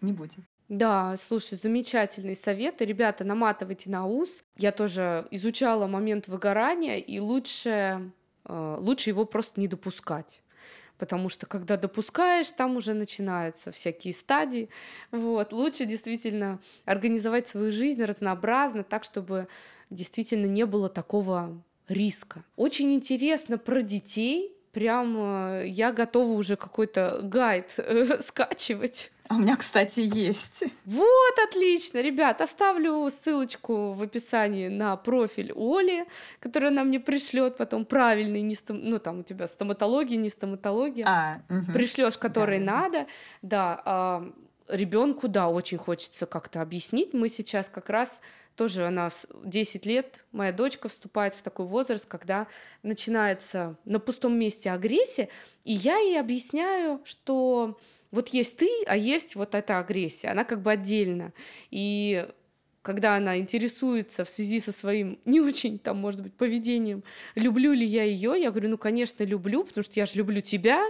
не 0.00 0.12
будет. 0.12 0.40
Да, 0.72 1.16
слушай, 1.18 1.58
замечательный 1.58 2.34
совет. 2.34 2.80
ребята, 2.80 3.24
наматывайте 3.24 3.90
на 3.90 4.06
ус. 4.06 4.42
Я 4.56 4.72
тоже 4.72 5.26
изучала 5.30 5.86
момент 5.86 6.28
выгорания, 6.28 6.96
и 6.96 7.18
лучше, 7.18 8.10
э, 8.46 8.76
лучше 8.78 9.10
его 9.10 9.26
просто 9.26 9.60
не 9.60 9.68
допускать. 9.68 10.40
Потому 10.96 11.28
что 11.28 11.44
когда 11.44 11.76
допускаешь, 11.76 12.50
там 12.52 12.76
уже 12.78 12.94
начинаются 12.94 13.70
всякие 13.70 14.14
стадии. 14.14 14.70
Вот. 15.10 15.52
Лучше 15.52 15.84
действительно 15.84 16.58
организовать 16.86 17.48
свою 17.48 17.70
жизнь 17.70 18.02
разнообразно, 18.02 18.82
так, 18.82 19.04
чтобы 19.04 19.48
действительно 19.90 20.46
не 20.46 20.64
было 20.64 20.88
такого 20.88 21.62
риска. 21.86 22.44
Очень 22.56 22.94
интересно 22.94 23.58
про 23.58 23.82
детей. 23.82 24.56
Прям 24.72 25.18
э, 25.18 25.64
я 25.66 25.92
готова 25.92 26.32
уже 26.32 26.56
какой-то 26.56 27.20
гайд 27.22 27.74
э, 27.76 28.20
скачивать 28.22 29.12
у 29.32 29.38
меня, 29.38 29.56
кстати, 29.56 30.00
есть. 30.00 30.62
Вот, 30.84 31.34
отлично. 31.48 31.98
Ребят, 32.00 32.40
оставлю 32.40 33.08
ссылочку 33.10 33.92
в 33.92 34.02
описании 34.02 34.68
на 34.68 34.96
профиль 34.96 35.52
Оли, 35.54 36.06
которая 36.40 36.70
нам 36.70 36.90
не 36.90 36.98
пришлет 36.98 37.56
потом 37.56 37.84
правильный, 37.84 38.42
не 38.42 38.54
стом... 38.54 38.80
ну 38.82 38.98
там 38.98 39.20
у 39.20 39.22
тебя 39.22 39.46
стоматология, 39.46 40.16
не 40.16 40.30
стоматология. 40.30 41.06
А, 41.06 41.42
угу. 41.48 41.72
Пришлешь, 41.72 42.18
который 42.18 42.58
да, 42.58 42.64
надо. 42.64 43.06
Да, 43.42 43.82
а, 43.84 44.32
ребенку, 44.68 45.28
да, 45.28 45.48
очень 45.48 45.78
хочется 45.78 46.26
как-то 46.26 46.60
объяснить. 46.62 47.12
Мы 47.12 47.28
сейчас 47.28 47.68
как 47.68 47.88
раз 47.88 48.20
тоже 48.56 48.86
она 48.86 49.10
10 49.44 49.86
лет, 49.86 50.24
моя 50.32 50.52
дочка 50.52 50.88
вступает 50.88 51.34
в 51.34 51.42
такой 51.42 51.66
возраст, 51.66 52.04
когда 52.06 52.46
начинается 52.82 53.76
на 53.84 53.98
пустом 53.98 54.38
месте 54.38 54.70
агрессия, 54.70 55.28
и 55.64 55.72
я 55.72 55.96
ей 55.96 56.20
объясняю, 56.20 57.00
что 57.04 57.78
вот 58.12 58.28
есть 58.28 58.58
ты, 58.58 58.68
а 58.86 58.96
есть 58.96 59.34
вот 59.34 59.54
эта 59.54 59.78
агрессия, 59.78 60.28
она 60.28 60.44
как 60.44 60.62
бы 60.62 60.70
отдельно. 60.70 61.32
И 61.70 62.28
когда 62.82 63.16
она 63.16 63.38
интересуется 63.38 64.24
в 64.24 64.28
связи 64.28 64.60
со 64.60 64.70
своим 64.70 65.18
не 65.24 65.40
очень, 65.40 65.78
там, 65.78 65.96
может 65.96 66.22
быть, 66.22 66.34
поведением, 66.34 67.02
люблю 67.34 67.72
ли 67.72 67.86
я 67.86 68.04
ее, 68.04 68.34
я 68.38 68.50
говорю, 68.50 68.68
ну, 68.68 68.78
конечно, 68.78 69.24
люблю, 69.24 69.64
потому 69.64 69.82
что 69.82 69.98
я 69.98 70.06
же 70.06 70.16
люблю 70.16 70.42
тебя, 70.42 70.84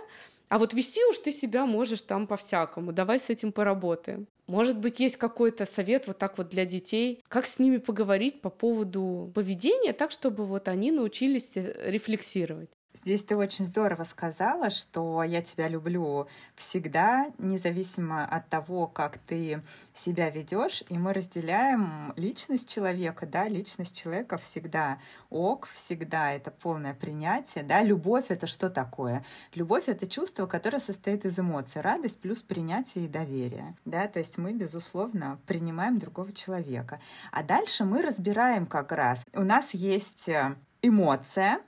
а 0.48 0.58
вот 0.58 0.74
вести 0.74 1.00
уж 1.06 1.16
ты 1.16 1.32
себя 1.32 1.64
можешь 1.64 2.02
там 2.02 2.26
по-всякому, 2.26 2.92
давай 2.92 3.18
с 3.18 3.30
этим 3.30 3.52
поработаем. 3.52 4.26
Может 4.46 4.78
быть, 4.78 5.00
есть 5.00 5.16
какой-то 5.16 5.64
совет 5.64 6.08
вот 6.08 6.18
так 6.18 6.36
вот 6.36 6.50
для 6.50 6.66
детей, 6.66 7.22
как 7.28 7.46
с 7.46 7.58
ними 7.58 7.78
поговорить 7.78 8.42
по 8.42 8.50
поводу 8.50 9.30
поведения, 9.34 9.94
так, 9.94 10.10
чтобы 10.10 10.44
вот 10.44 10.68
они 10.68 10.90
научились 10.90 11.52
э, 11.56 11.90
рефлексировать. 11.90 12.68
Здесь 12.94 13.24
ты 13.24 13.36
очень 13.36 13.64
здорово 13.64 14.04
сказала, 14.04 14.68
что 14.68 15.22
я 15.22 15.40
тебя 15.40 15.66
люблю 15.66 16.28
всегда, 16.56 17.32
независимо 17.38 18.26
от 18.26 18.48
того, 18.50 18.86
как 18.86 19.16
ты 19.16 19.62
себя 19.96 20.28
ведешь, 20.28 20.84
и 20.90 20.98
мы 20.98 21.14
разделяем 21.14 22.12
личность 22.16 22.68
человека, 22.68 23.26
да, 23.26 23.48
личность 23.48 23.98
человека 23.98 24.36
всегда 24.36 24.98
ок, 25.30 25.68
всегда 25.72 26.32
это 26.32 26.50
полное 26.50 26.92
принятие, 26.92 27.64
да, 27.64 27.82
любовь 27.82 28.26
это 28.28 28.46
что 28.46 28.68
такое? 28.68 29.24
Любовь 29.54 29.88
это 29.88 30.06
чувство, 30.06 30.46
которое 30.46 30.78
состоит 30.78 31.24
из 31.24 31.38
эмоций, 31.38 31.80
радость 31.80 32.20
плюс 32.20 32.42
принятие 32.42 33.06
и 33.06 33.08
доверие, 33.08 33.74
да, 33.86 34.06
то 34.06 34.18
есть 34.18 34.36
мы, 34.36 34.52
безусловно, 34.52 35.38
принимаем 35.46 35.98
другого 35.98 36.32
человека. 36.32 37.00
А 37.30 37.42
дальше 37.42 37.84
мы 37.84 38.02
разбираем 38.02 38.66
как 38.66 38.92
раз, 38.92 39.24
у 39.32 39.44
нас 39.44 39.72
есть 39.72 40.28
э, 40.28 40.56
эмоция, 40.82 41.60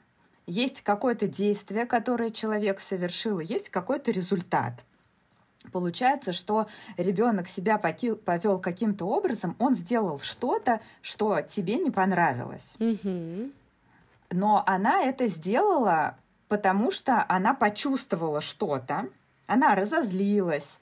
есть 0.47 0.83
какое-то 0.83 1.27
действие, 1.27 1.87
которое 1.87 2.31
человек 2.31 2.81
совершил, 2.81 3.41
и 3.41 3.47
есть 3.47 3.71
какой-то 3.71 4.11
результат. 4.11 4.85
Получается, 5.73 6.33
что 6.33 6.67
ребенок 6.99 7.49
себя 7.49 7.79
повел 7.79 8.59
каким-то 8.59 9.07
образом, 9.07 9.57
он 9.59 9.75
сделал 9.75 10.21
что-то, 10.21 10.81
что 11.01 11.41
тебе 11.41 11.77
не 11.77 11.91
понравилось. 11.91 12.75
Но 14.31 14.63
она 14.67 15.03
это 15.03 15.27
сделала, 15.27 16.17
потому 16.49 16.91
что 16.91 17.25
она 17.29 17.55
почувствовала 17.55 18.41
что-то, 18.41 19.09
она 19.47 19.75
разозлилась, 19.75 20.79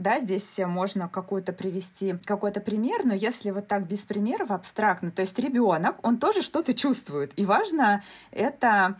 да, 0.00 0.18
здесь 0.18 0.58
можно 0.58 1.08
какой-то 1.08 1.52
привести 1.52 2.16
какой-то 2.24 2.60
пример, 2.60 3.04
но 3.04 3.14
если 3.14 3.50
вот 3.50 3.68
так 3.68 3.86
без 3.86 4.00
примеров 4.00 4.50
абстрактно, 4.50 5.10
то 5.10 5.20
есть 5.20 5.38
ребенок, 5.38 5.96
он 6.02 6.16
тоже 6.16 6.42
что-то 6.42 6.72
чувствует, 6.74 7.32
и 7.36 7.44
важно 7.44 8.02
это 8.30 8.98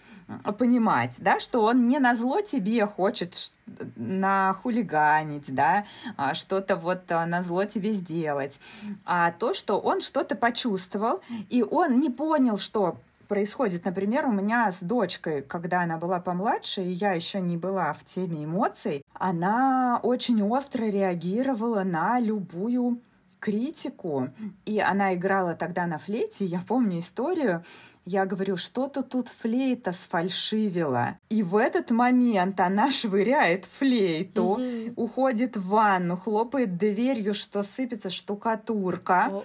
понимать, 0.58 1.14
да, 1.18 1.40
что 1.40 1.64
он 1.64 1.88
не 1.88 1.98
на 1.98 2.14
зло 2.14 2.42
тебе 2.42 2.86
хочет 2.86 3.50
на 3.96 4.52
хулиганить, 4.62 5.54
да, 5.54 5.86
а 6.16 6.34
что-то 6.34 6.76
вот 6.76 7.10
а, 7.10 7.24
на 7.24 7.42
зло 7.42 7.64
тебе 7.64 7.92
сделать, 7.92 8.60
а 9.04 9.32
то, 9.32 9.54
что 9.54 9.78
он 9.78 10.02
что-то 10.02 10.34
почувствовал, 10.34 11.22
и 11.48 11.62
он 11.62 11.98
не 11.98 12.10
понял, 12.10 12.58
что 12.58 12.98
происходит. 13.30 13.84
Например, 13.84 14.26
у 14.26 14.32
меня 14.32 14.72
с 14.72 14.80
дочкой, 14.80 15.42
когда 15.42 15.82
она 15.82 15.98
была 15.98 16.18
помладше, 16.18 16.82
и 16.82 16.90
я 16.90 17.12
еще 17.12 17.40
не 17.40 17.56
была 17.56 17.92
в 17.92 18.04
теме 18.04 18.44
эмоций, 18.44 19.04
она 19.14 20.00
очень 20.02 20.42
остро 20.42 20.84
реагировала 20.86 21.84
на 21.84 22.18
любую 22.18 23.00
критику. 23.38 24.30
И 24.66 24.80
она 24.80 25.14
играла 25.14 25.54
тогда 25.54 25.86
на 25.86 25.98
флейте. 25.98 26.44
Я 26.44 26.60
помню 26.66 26.98
историю. 26.98 27.62
Я 28.04 28.26
говорю, 28.26 28.56
что-то 28.56 29.04
тут 29.04 29.28
флейта 29.28 29.92
сфальшивила. 29.92 31.16
И 31.28 31.44
в 31.44 31.56
этот 31.56 31.92
момент 31.92 32.58
она 32.58 32.90
швыряет 32.90 33.64
флейту, 33.64 34.42
угу. 34.42 34.62
уходит 34.96 35.56
в 35.56 35.68
ванну, 35.68 36.16
хлопает 36.16 36.76
дверью, 36.76 37.34
что 37.34 37.62
сыпется 37.62 38.10
штукатурка. 38.10 39.28
О-о. 39.30 39.44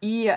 И 0.00 0.36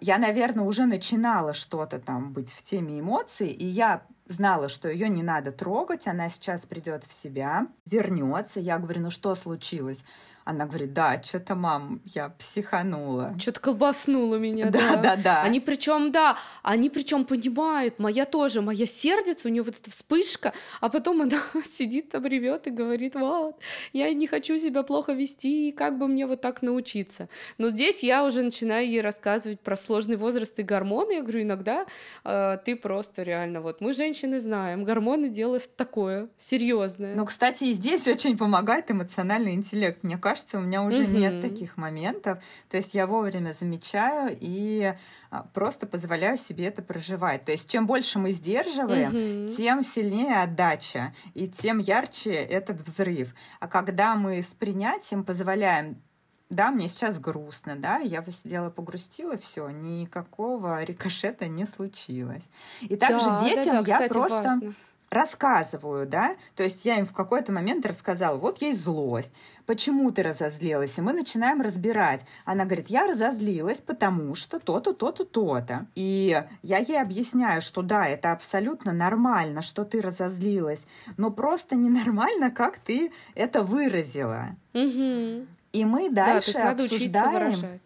я, 0.00 0.18
наверное, 0.18 0.64
уже 0.64 0.86
начинала 0.86 1.54
что-то 1.54 1.98
там 1.98 2.32
быть 2.32 2.50
в 2.50 2.62
теме 2.62 3.00
эмоций, 3.00 3.48
и 3.48 3.66
я 3.66 4.02
знала, 4.26 4.68
что 4.68 4.88
ее 4.88 5.08
не 5.08 5.22
надо 5.22 5.52
трогать, 5.52 6.06
она 6.06 6.30
сейчас 6.30 6.66
придет 6.66 7.04
в 7.04 7.12
себя, 7.12 7.66
вернется. 7.86 8.60
Я 8.60 8.78
говорю, 8.78 9.02
ну 9.02 9.10
что 9.10 9.34
случилось? 9.34 10.04
Она 10.44 10.66
говорит, 10.66 10.92
да, 10.92 11.22
что-то, 11.22 11.54
мам, 11.54 12.02
я 12.04 12.28
психанула. 12.28 13.34
Что-то 13.38 13.60
колбаснуло 13.60 14.36
меня, 14.36 14.68
да. 14.70 14.96
Да, 14.96 14.96
да, 14.96 15.16
да. 15.16 15.42
Они 15.42 15.58
причем, 15.58 16.12
да, 16.12 16.36
они 16.62 16.90
причем 16.90 17.24
понимают, 17.24 17.98
моя 17.98 18.26
тоже, 18.26 18.60
моя 18.60 18.84
сердится, 18.84 19.48
у 19.48 19.50
нее 19.50 19.62
вот 19.62 19.76
эта 19.80 19.90
вспышка, 19.90 20.52
а 20.82 20.90
потом 20.90 21.22
она 21.22 21.38
сидит 21.64 22.10
там, 22.10 22.26
ревет 22.26 22.66
и 22.66 22.70
говорит, 22.70 23.14
вот, 23.14 23.58
я 23.94 24.12
не 24.12 24.26
хочу 24.26 24.58
себя 24.58 24.82
плохо 24.82 25.12
вести, 25.12 25.72
как 25.72 25.98
бы 25.98 26.08
мне 26.08 26.26
вот 26.26 26.42
так 26.42 26.60
научиться. 26.60 27.30
Но 27.56 27.70
здесь 27.70 28.02
я 28.02 28.22
уже 28.22 28.42
начинаю 28.42 28.86
ей 28.86 29.00
рассказывать 29.00 29.60
про 29.60 29.76
сложный 29.76 30.16
возраст 30.16 30.58
и 30.58 30.62
гормоны. 30.62 31.12
Я 31.12 31.22
говорю, 31.22 31.40
иногда 31.42 31.86
э, 32.22 32.58
ты 32.62 32.76
просто 32.76 33.22
реально, 33.22 33.62
вот, 33.62 33.80
мы, 33.80 33.94
женщины, 33.94 34.40
знаем, 34.40 34.84
гормоны 34.84 35.30
делают 35.30 35.74
такое 35.76 36.28
серьезное. 36.36 37.14
Ну, 37.14 37.24
кстати, 37.24 37.64
и 37.64 37.72
здесь 37.72 38.06
очень 38.06 38.36
помогает 38.36 38.90
эмоциональный 38.90 39.54
интеллект, 39.54 40.02
мне 40.02 40.18
кажется, 40.18 40.33
кажется, 40.34 40.58
у 40.58 40.62
меня 40.62 40.82
уже 40.82 41.04
mm-hmm. 41.04 41.16
нет 41.16 41.40
таких 41.40 41.76
моментов. 41.76 42.38
То 42.68 42.76
есть 42.76 42.92
я 42.92 43.06
вовремя 43.06 43.52
замечаю 43.52 44.36
и 44.40 44.94
а, 45.30 45.46
просто 45.54 45.86
позволяю 45.86 46.36
себе 46.36 46.66
это 46.66 46.82
проживать. 46.82 47.44
То 47.44 47.52
есть 47.52 47.70
чем 47.70 47.86
больше 47.86 48.18
мы 48.18 48.32
сдерживаем, 48.32 49.12
mm-hmm. 49.12 49.54
тем 49.54 49.84
сильнее 49.84 50.42
отдача 50.42 51.14
и 51.34 51.46
тем 51.46 51.78
ярче 51.78 52.32
этот 52.32 52.80
взрыв. 52.82 53.32
А 53.60 53.68
когда 53.68 54.16
мы 54.16 54.42
с 54.42 54.54
принятием 54.54 55.22
позволяем 55.22 56.02
да, 56.50 56.70
мне 56.70 56.88
сейчас 56.88 57.18
грустно, 57.18 57.74
да, 57.76 57.96
я 57.98 58.22
посидела, 58.22 58.70
погрустила, 58.70 59.36
все, 59.36 59.70
никакого 59.70 60.82
рикошета 60.84 61.46
не 61.46 61.64
случилось. 61.64 62.42
И 62.80 62.96
также 62.96 63.26
да, 63.26 63.40
детям 63.40 63.64
да, 63.64 63.70
да, 63.70 63.76
я 63.78 63.82
кстати, 63.82 64.12
просто 64.12 64.36
важно 64.36 64.74
рассказываю, 65.10 66.06
да, 66.06 66.36
то 66.56 66.62
есть 66.62 66.84
я 66.84 66.98
им 66.98 67.06
в 67.06 67.12
какой-то 67.12 67.52
момент 67.52 67.86
рассказала, 67.86 68.36
вот 68.36 68.60
есть 68.62 68.82
злость, 68.82 69.32
почему 69.66 70.10
ты 70.10 70.22
разозлилась, 70.22 70.98
и 70.98 71.00
мы 71.00 71.12
начинаем 71.12 71.60
разбирать. 71.60 72.22
Она 72.44 72.64
говорит, 72.64 72.88
я 72.88 73.06
разозлилась, 73.06 73.80
потому 73.80 74.34
что 74.34 74.58
то-то, 74.58 74.92
то-то, 74.92 75.24
то-то. 75.24 75.86
И 75.94 76.42
я 76.62 76.78
ей 76.78 77.00
объясняю, 77.00 77.60
что 77.60 77.82
да, 77.82 78.06
это 78.06 78.32
абсолютно 78.32 78.92
нормально, 78.92 79.62
что 79.62 79.84
ты 79.84 80.00
разозлилась, 80.00 80.86
но 81.16 81.30
просто 81.30 81.76
ненормально, 81.76 82.50
как 82.50 82.78
ты 82.78 83.12
это 83.34 83.62
выразила. 83.62 84.56
Угу. 84.74 85.46
И 85.72 85.84
мы 85.84 86.10
дальше 86.10 86.52
да, 86.52 86.70
обсуждаем 86.70 87.80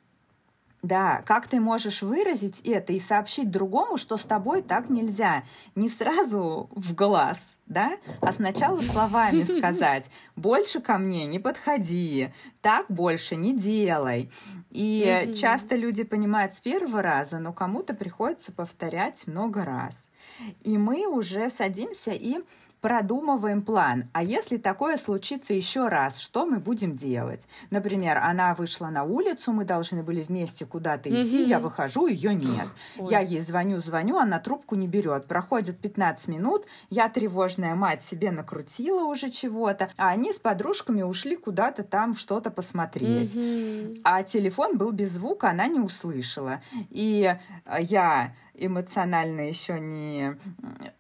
да, 0.83 1.23
как 1.27 1.49
ты 1.49 1.61
можешь 1.61 2.03
выразить 2.03 2.61
это 2.61 2.93
и 2.93 3.01
сообщить 3.01 3.51
другому, 3.51 3.97
что 3.97 4.17
с 4.17 4.23
тобой 4.23 4.63
так 4.63 4.89
нельзя? 4.89 5.43
Не 5.75 5.89
сразу 5.89 6.71
в 6.73 6.95
глаз, 6.95 7.57
да, 7.67 7.99
а 8.21 8.33
сначала 8.33 8.81
словами 8.81 9.43
сказать, 9.43 10.07
больше 10.37 10.81
ко 10.81 10.99
мне 10.99 11.27
не 11.27 11.39
подходи, 11.41 12.31
так 12.61 12.87
больше 12.89 13.35
не 13.35 13.57
делай. 13.57 14.31
И 14.71 15.35
часто 15.37 15.75
люди 15.75 16.05
понимают 16.05 16.55
с 16.55 16.61
первого 16.61 17.03
раза, 17.03 17.39
но 17.39 17.53
кому-то 17.53 17.95
приходится 17.95 18.53
повторять 18.53 19.27
много 19.27 19.65
раз. 19.65 20.09
И 20.63 20.79
мы 20.79 21.07
уже 21.07 21.51
садимся 21.51 22.13
и 22.13 22.39
продумываем 22.81 23.63
план. 23.63 24.09
А 24.13 24.23
если 24.23 24.57
такое 24.57 24.97
случится 24.97 25.53
еще 25.53 25.89
раз, 25.89 26.19
что 26.19 26.47
мы 26.47 26.59
будем 26.59 26.97
делать? 26.97 27.43
Например, 27.71 28.19
она 28.19 28.55
вышла 28.55 28.89
на 28.89 29.05
улицу, 29.05 29.53
мы 29.53 29.65
должны 29.65 30.03
были 30.03 30.23
вместе 30.23 30.65
куда-то 30.65 31.09
идти, 31.09 31.45
я 31.45 31.59
выхожу, 31.59 32.07
ее 32.07 32.35
нет. 32.35 32.69
Ой. 32.99 33.11
Я 33.11 33.21
ей 33.21 33.41
звоню, 33.41 33.79
звоню, 33.81 34.19
она 34.19 34.39
трубку 34.39 34.75
не 34.75 34.87
берет. 34.87 35.27
Проходит 35.27 35.79
15 35.79 36.29
минут, 36.29 36.65
я 36.91 37.09
тревожная 37.09 37.75
мать 37.75 38.03
себе 38.03 38.31
накрутила 38.31 39.05
уже 39.05 39.31
чего-то, 39.31 39.91
а 39.97 40.09
они 40.11 40.33
с 40.33 40.39
подружками 40.39 41.03
ушли 41.03 41.37
куда-то 41.37 41.83
там 41.83 42.15
что-то 42.15 42.51
посмотреть. 42.51 43.37
А 44.05 44.23
телефон 44.23 44.79
был 44.79 44.93
без 44.93 45.13
звука, 45.13 45.51
она 45.51 45.67
не 45.67 45.81
услышала. 45.81 46.63
И 46.91 47.35
я 47.81 48.35
эмоционально 48.59 49.43
еще 49.49 49.79
не, 49.81 50.37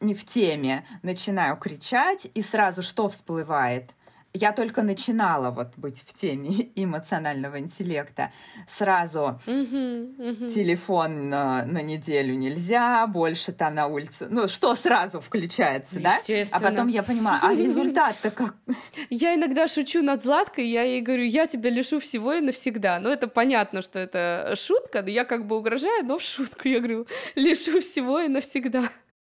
не 0.00 0.14
в 0.14 0.24
теме, 0.24 0.84
начинаю 1.02 1.56
кричать, 1.56 2.28
и 2.34 2.42
сразу 2.42 2.82
что 2.82 3.08
всплывает? 3.08 3.94
Я 4.40 4.52
только 4.52 4.82
начинала 4.82 5.50
вот 5.50 5.72
быть 5.76 6.04
в 6.06 6.14
теме 6.14 6.70
эмоционального 6.74 7.58
интеллекта. 7.58 8.32
Сразу 8.68 9.40
телефон 9.46 11.28
на, 11.28 11.64
на 11.64 11.82
неделю 11.82 12.34
нельзя, 12.34 13.06
больше 13.06 13.52
там 13.52 13.74
на 13.74 13.86
улице. 13.86 14.28
Ну, 14.30 14.48
что 14.48 14.74
сразу 14.74 15.20
включается, 15.20 16.00
да? 16.00 16.18
А 16.52 16.60
потом 16.60 16.88
я 16.88 17.02
понимаю, 17.02 17.40
а 17.42 17.54
результат-то 17.54 18.30
как? 18.30 18.54
Я 19.10 19.34
иногда 19.34 19.68
шучу 19.68 20.02
над 20.02 20.22
Златкой, 20.22 20.66
я 20.66 20.82
ей 20.82 21.00
говорю, 21.00 21.24
я 21.24 21.46
тебя 21.46 21.70
лишу 21.70 21.98
всего 21.98 22.34
и 22.34 22.40
навсегда. 22.40 22.98
Ну, 23.00 23.10
это 23.10 23.26
понятно, 23.28 23.82
что 23.82 23.98
это 23.98 24.54
шутка, 24.56 25.04
я 25.06 25.24
как 25.24 25.46
бы 25.46 25.56
угрожаю, 25.56 26.04
но 26.04 26.18
в 26.18 26.22
шутку 26.22 26.68
я 26.68 26.78
говорю, 26.78 27.06
лишу 27.34 27.80
всего 27.80 28.20
и 28.20 28.28
навсегда. 28.28 28.84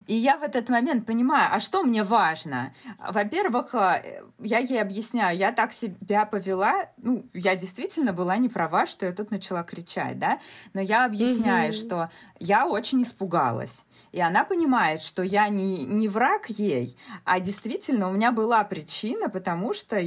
И 0.09 0.15
я 0.15 0.39
в 0.39 0.43
этот 0.43 0.71
момент 0.71 1.05
понимаю, 1.05 1.51
а 1.53 1.61
что 1.61 1.83
мне 1.83 2.03
важно? 2.03 2.73
Во-первых, 2.99 3.75
э, 3.75 4.23
я 4.39 4.59
ей 4.59 4.81
объясняю, 4.81 5.37
я 5.37 5.53
так 5.53 5.71
себя 5.71 6.25
повела, 6.25 6.87
ну, 6.97 7.27
я 7.35 7.55
действительно 7.57 8.15
была 8.15 8.39
не 8.39 8.49
права, 8.49 8.87
что 8.87 9.05
я 9.05 9.13
тут 9.13 9.31
начала 9.31 9.63
кричать, 9.63 10.19
да, 10.19 10.41
но 10.73 10.81
я 10.81 11.05
объясняю, 11.05 11.73
mm-hmm. 11.73 11.87
что 11.87 12.11
я 12.41 12.67
очень 12.67 13.03
испугалась. 13.03 13.85
И 14.11 14.21
она 14.21 14.45
понимает, 14.45 15.03
что 15.03 15.23
я 15.23 15.47
не, 15.51 15.85
не 15.85 16.09
враг 16.09 16.49
ей, 16.49 16.97
а 17.25 17.39
действительно 17.39 18.09
у 18.09 18.13
меня 18.13 18.33
была 18.33 18.65
причина, 18.65 19.29
потому 19.29 19.75
что 19.75 19.99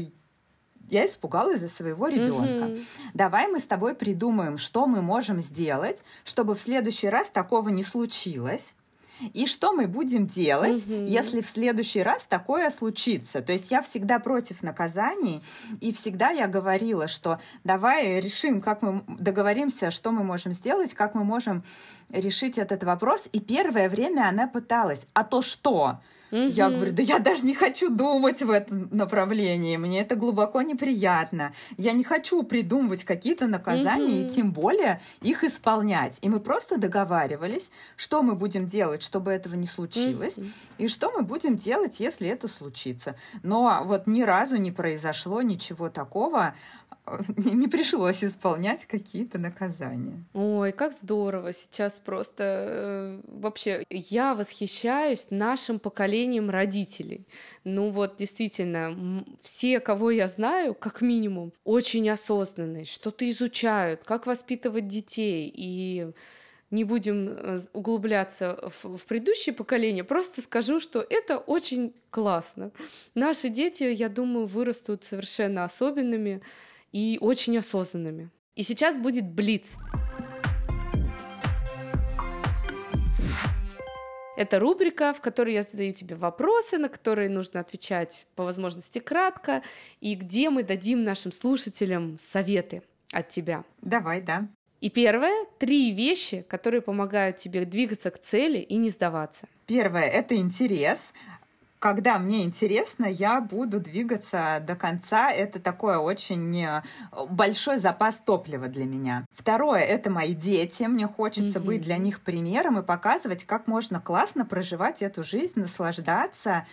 я 0.90 1.06
испугалась 1.06 1.60
за 1.60 1.70
своего 1.70 2.08
ребенка. 2.08 2.66
Mm-hmm. 2.66 2.86
Давай 3.14 3.48
мы 3.50 3.60
с 3.60 3.68
тобой 3.68 3.94
придумаем, 3.94 4.58
что 4.58 4.88
мы 4.88 5.04
можем 5.04 5.42
сделать, 5.42 6.04
чтобы 6.24 6.56
в 6.56 6.60
следующий 6.60 7.08
раз 7.08 7.30
такого 7.30 7.70
не 7.70 7.84
случилось. 7.84 8.74
И 9.34 9.46
что 9.46 9.74
мы 9.74 9.88
будем 9.88 10.28
делать, 10.28 10.84
mm-hmm. 10.84 11.08
если 11.08 11.42
в 11.42 11.50
следующий 11.50 12.04
раз 12.04 12.26
такое 12.26 12.70
случится? 12.70 13.42
То 13.42 13.52
есть 13.52 13.72
я 13.72 13.82
всегда 13.82 14.20
против 14.20 14.64
наказаний, 14.64 15.44
и 15.80 15.92
всегда 15.92 16.30
я 16.30 16.48
говорила, 16.48 17.08
что 17.08 17.40
давай 17.64 18.20
решим, 18.20 18.62
как 18.62 18.82
мы 18.82 19.04
договоримся, 19.08 19.92
что 19.92 20.12
мы 20.12 20.24
можем 20.24 20.54
сделать, 20.54 20.94
как 20.94 21.16
мы 21.16 21.24
можем 21.24 21.64
решить 22.10 22.58
этот 22.58 22.84
вопрос. 22.84 23.28
И 23.32 23.40
первое 23.40 23.90
время 23.90 24.28
она 24.28 24.48
пыталась, 24.48 25.06
а 25.14 25.24
то 25.24 25.42
что? 25.42 26.00
Угу. 26.32 26.42
Я 26.42 26.70
говорю, 26.70 26.94
да 26.94 27.04
я 27.04 27.20
даже 27.20 27.46
не 27.46 27.54
хочу 27.54 27.90
думать 27.90 28.42
в 28.42 28.50
этом 28.50 28.90
направлении, 28.92 29.78
мне 29.78 30.02
это 30.02 30.16
глубоко 30.16 30.62
неприятно. 30.62 31.54
Я 31.78 31.92
не 31.92 32.04
хочу 32.04 32.44
придумывать 32.44 33.04
какие-то 33.04 33.48
наказания 33.48 34.24
угу. 34.24 34.30
и 34.30 34.34
тем 34.34 34.52
более 34.52 35.02
их 35.22 35.44
исполнять. 35.44 36.18
И 36.22 36.30
мы 36.30 36.40
просто 36.40 36.78
договаривались, 36.78 37.70
что 37.96 38.24
мы 38.24 38.36
будем 38.36 38.66
делать, 38.66 39.04
чтобы 39.04 39.32
этого 39.32 39.56
не 39.56 39.68
случилось, 39.68 40.38
угу. 40.38 40.48
и 40.78 40.88
что 40.88 41.12
мы 41.12 41.24
будем 41.24 41.58
делать, 41.58 42.00
если 42.00 42.28
это 42.28 42.48
случится. 42.48 43.16
Но 43.44 43.82
вот 43.86 44.08
ни 44.08 44.22
разу 44.22 44.56
не 44.56 44.72
произошло 44.72 45.42
ничего 45.42 45.90
такого, 45.90 46.56
не 47.38 47.68
пришлось 47.68 48.24
исполнять 48.24 48.86
какие-то 48.86 49.38
наказания. 49.40 50.24
Ой, 50.34 50.72
как 50.72 50.94
здорово! 50.94 51.54
Сейчас 51.54 52.00
просто 52.00 52.44
э, 52.44 53.22
вообще 53.28 53.86
я 53.90 54.36
восхищаюсь 54.36 55.28
нашим 55.30 55.80
поколением 55.80 56.50
родителей. 56.50 57.26
Ну 57.64 57.90
вот 57.90 58.18
действительно, 58.18 59.26
все, 59.42 59.80
кого 59.80 60.12
я 60.12 60.28
знаю, 60.28 60.76
как 60.76 61.02
минимум, 61.02 61.54
очень 61.64 62.10
осознанные, 62.10 62.86
что-то 62.86 63.30
изучают, 63.30 64.04
как 64.04 64.28
воспитывать 64.28 64.88
детей 64.88 65.52
и 65.54 66.12
не 66.72 66.86
будем 66.86 67.28
э, 67.28 67.60
углубляться 67.74 68.58
в, 68.82 68.98
в 68.98 69.06
предыдущее 69.06 69.54
поколение, 69.54 70.04
просто 70.04 70.42
скажу, 70.42 70.80
что 70.80 71.06
это 71.08 71.38
очень 71.38 71.94
классно. 72.10 72.72
Наши 73.14 73.50
дети, 73.50 73.84
я 73.84 74.08
думаю, 74.08 74.48
вырастут 74.48 75.04
совершенно 75.04 75.66
особенными, 75.66 76.42
и 76.92 77.18
очень 77.22 77.58
осознанными. 77.58 78.30
И 78.56 78.64
сейчас 78.64 78.98
будет 78.98 79.26
Блиц. 79.26 79.78
Это 84.38 84.60
рубрика, 84.60 85.14
в 85.14 85.22
которой 85.22 85.54
я 85.54 85.62
задаю 85.62 85.94
тебе 85.94 86.16
вопросы, 86.16 86.78
на 86.78 86.90
которые 86.90 87.30
нужно 87.30 87.60
отвечать 87.60 88.26
по 88.36 88.44
возможности 88.44 89.00
кратко, 89.00 89.62
и 90.00 90.16
где 90.16 90.50
мы 90.50 90.64
дадим 90.64 91.04
нашим 91.04 91.32
слушателям 91.32 92.18
советы 92.18 92.82
от 93.12 93.30
тебя. 93.30 93.64
Давай, 93.82 94.22
да. 94.22 94.48
И 94.80 94.90
первое— 94.90 95.46
три 95.60 95.92
вещи, 95.92 96.44
которые 96.50 96.82
помогают 96.82 97.38
тебе 97.38 97.66
двигаться 97.66 98.10
к 98.10 98.18
цели 98.18 98.58
и 98.58 98.78
не 98.78 98.90
сдаваться. 98.90 99.48
Первое— 99.68 100.06
это 100.10 100.36
интерес 100.36 101.14
когда 101.82 102.20
мне 102.20 102.44
интересно, 102.44 103.06
я 103.08 103.42
буду 103.42 103.80
двигаться 103.80 104.64
до 104.66 104.76
конца. 104.76 105.32
Это 105.32 105.60
такой 105.60 105.98
очень 105.98 106.64
э, 106.64 106.84
большой 107.28 107.80
запас 107.80 108.20
топлива 108.20 108.68
для 108.68 108.86
меня. 108.86 109.26
Второе— 109.34 109.80
это 109.82 110.12
мои 110.12 110.36
дети. 110.36 110.84
Мне 110.84 111.08
хочется 111.08 111.58
mm-hmm. 111.58 111.64
быть 111.64 111.82
для 111.82 111.98
них 111.98 112.22
примером 112.22 112.78
и 112.78 112.84
показывать, 112.84 113.46
как 113.46 113.66
можно 113.66 114.00
классно 114.00 114.46
проживать 114.46 115.02
эту 115.02 115.24
жизнь, 115.24 115.60
наслаждаться 115.60 116.68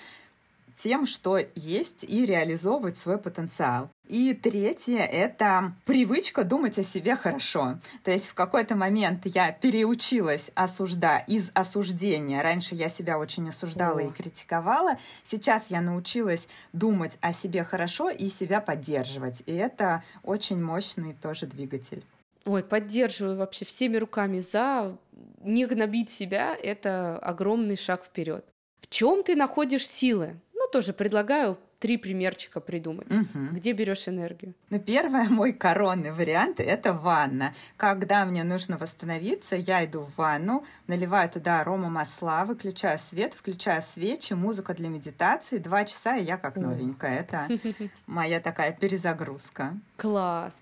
тем, 0.78 1.06
что 1.06 1.38
есть, 1.54 2.04
и 2.04 2.24
реализовывать 2.24 2.96
свой 2.96 3.18
потенциал. 3.18 3.90
И 4.06 4.32
третье— 4.32 5.00
это 5.02 5.74
привычка 5.84 6.44
думать 6.44 6.78
о 6.78 6.82
себе 6.82 7.16
хорошо. 7.16 7.78
То 8.04 8.10
есть 8.10 8.28
в 8.28 8.34
какой-то 8.34 8.74
момент 8.74 9.22
я 9.24 9.52
переучилась 9.52 10.50
осуждать 10.54 11.28
из 11.28 11.50
осуждения. 11.52 12.42
Раньше 12.42 12.74
я 12.74 12.88
себя 12.88 13.18
очень 13.18 13.48
осуждала 13.48 13.98
о. 13.98 14.02
и 14.02 14.10
критиковала. 14.10 14.98
Сейчас 15.24 15.64
я 15.68 15.80
научилась 15.80 16.48
думать 16.72 17.18
о 17.20 17.32
себе 17.32 17.64
хорошо 17.64 18.08
и 18.08 18.28
себя 18.30 18.60
поддерживать. 18.60 19.42
И 19.46 19.52
это 19.52 20.04
очень 20.22 20.62
мощный 20.62 21.14
тоже 21.14 21.46
двигатель. 21.46 22.02
Ой, 22.46 22.62
поддерживаю 22.62 23.36
вообще 23.36 23.66
всеми 23.66 23.96
руками 23.98 24.38
за. 24.38 24.96
Не 25.42 25.66
гнобить 25.66 26.10
себя— 26.10 26.56
это 26.62 27.18
огромный 27.18 27.76
шаг 27.76 28.04
вперед. 28.04 28.44
В 28.80 28.86
чем 28.88 29.22
ты 29.22 29.36
находишь 29.36 29.86
силы? 29.86 30.40
Тоже 30.70 30.92
предлагаю 30.92 31.58
три 31.78 31.96
примерчика 31.96 32.60
придумать. 32.60 33.10
Угу. 33.12 33.52
Где 33.52 33.72
берешь 33.72 34.08
энергию? 34.08 34.54
Ну, 34.70 34.78
первое, 34.78 35.24
мой 35.30 35.52
коронный 35.52 36.12
вариант— 36.12 36.60
это 36.60 36.92
ванна. 36.92 37.54
Когда 37.76 38.24
мне 38.24 38.44
нужно 38.44 38.78
восстановиться, 38.78 39.56
я 39.56 39.84
иду 39.84 40.00
в 40.02 40.16
ванну, 40.16 40.64
наливаю 40.86 41.28
туда 41.30 41.60
арома 41.60 41.88
масла, 41.88 42.44
выключаю 42.44 42.98
свет, 42.98 43.34
включаю 43.34 43.82
свечи, 43.82 44.32
музыка 44.32 44.74
для 44.74 44.88
медитации. 44.88 45.58
Два 45.58 45.84
часа, 45.84 46.16
и 46.16 46.24
я 46.24 46.36
как 46.36 46.56
новенькая. 46.56 47.20
Это 47.20 47.48
моя 48.06 48.40
такая 48.40 48.72
перезагрузка. 48.72 49.78
Класс. 49.96 50.54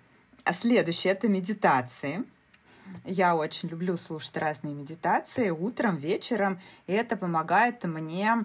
А 0.45 0.53
следующее— 0.53 1.13
это 1.15 1.29
медитации. 1.29 2.25
Я 3.05 3.37
очень 3.37 3.69
люблю 3.69 3.97
слушать 3.97 4.37
разные 4.37 4.75
медитации 4.75 5.51
утром, 5.51 5.97
вечером, 5.97 6.61
и 6.87 6.93
это 6.93 7.17
помогает 7.17 7.85
мне 7.85 8.45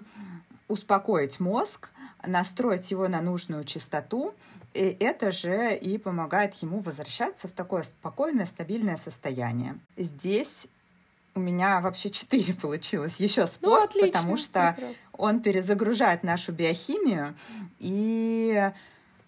успокоить 0.72 1.38
мозг, 1.40 1.90
настроить 2.26 2.90
его 2.90 3.08
на 3.08 3.20
нужную 3.20 3.64
частоту, 3.64 4.34
и 4.74 4.96
это 5.00 5.30
же 5.30 5.76
и 5.76 5.98
помогает 5.98 6.54
ему 6.56 6.80
возвращаться 6.80 7.46
в 7.46 7.52
такое 7.52 7.82
спокойное, 7.82 8.46
стабильное 8.46 8.96
состояние. 8.96 9.78
Здесь 9.96 10.66
у 11.34 11.40
меня 11.40 11.80
вообще 11.80 12.10
четыре 12.10 12.54
получилось. 12.60 13.16
Еще 13.18 13.42
ну, 13.42 13.46
спорт, 13.46 13.80
ну, 13.94 14.00
отлично, 14.00 14.18
потому 14.18 14.36
что 14.36 14.72
прекрасно. 14.76 15.02
он 15.12 15.40
перезагружает 15.40 16.22
нашу 16.22 16.52
биохимию 16.52 17.34
и 17.78 18.70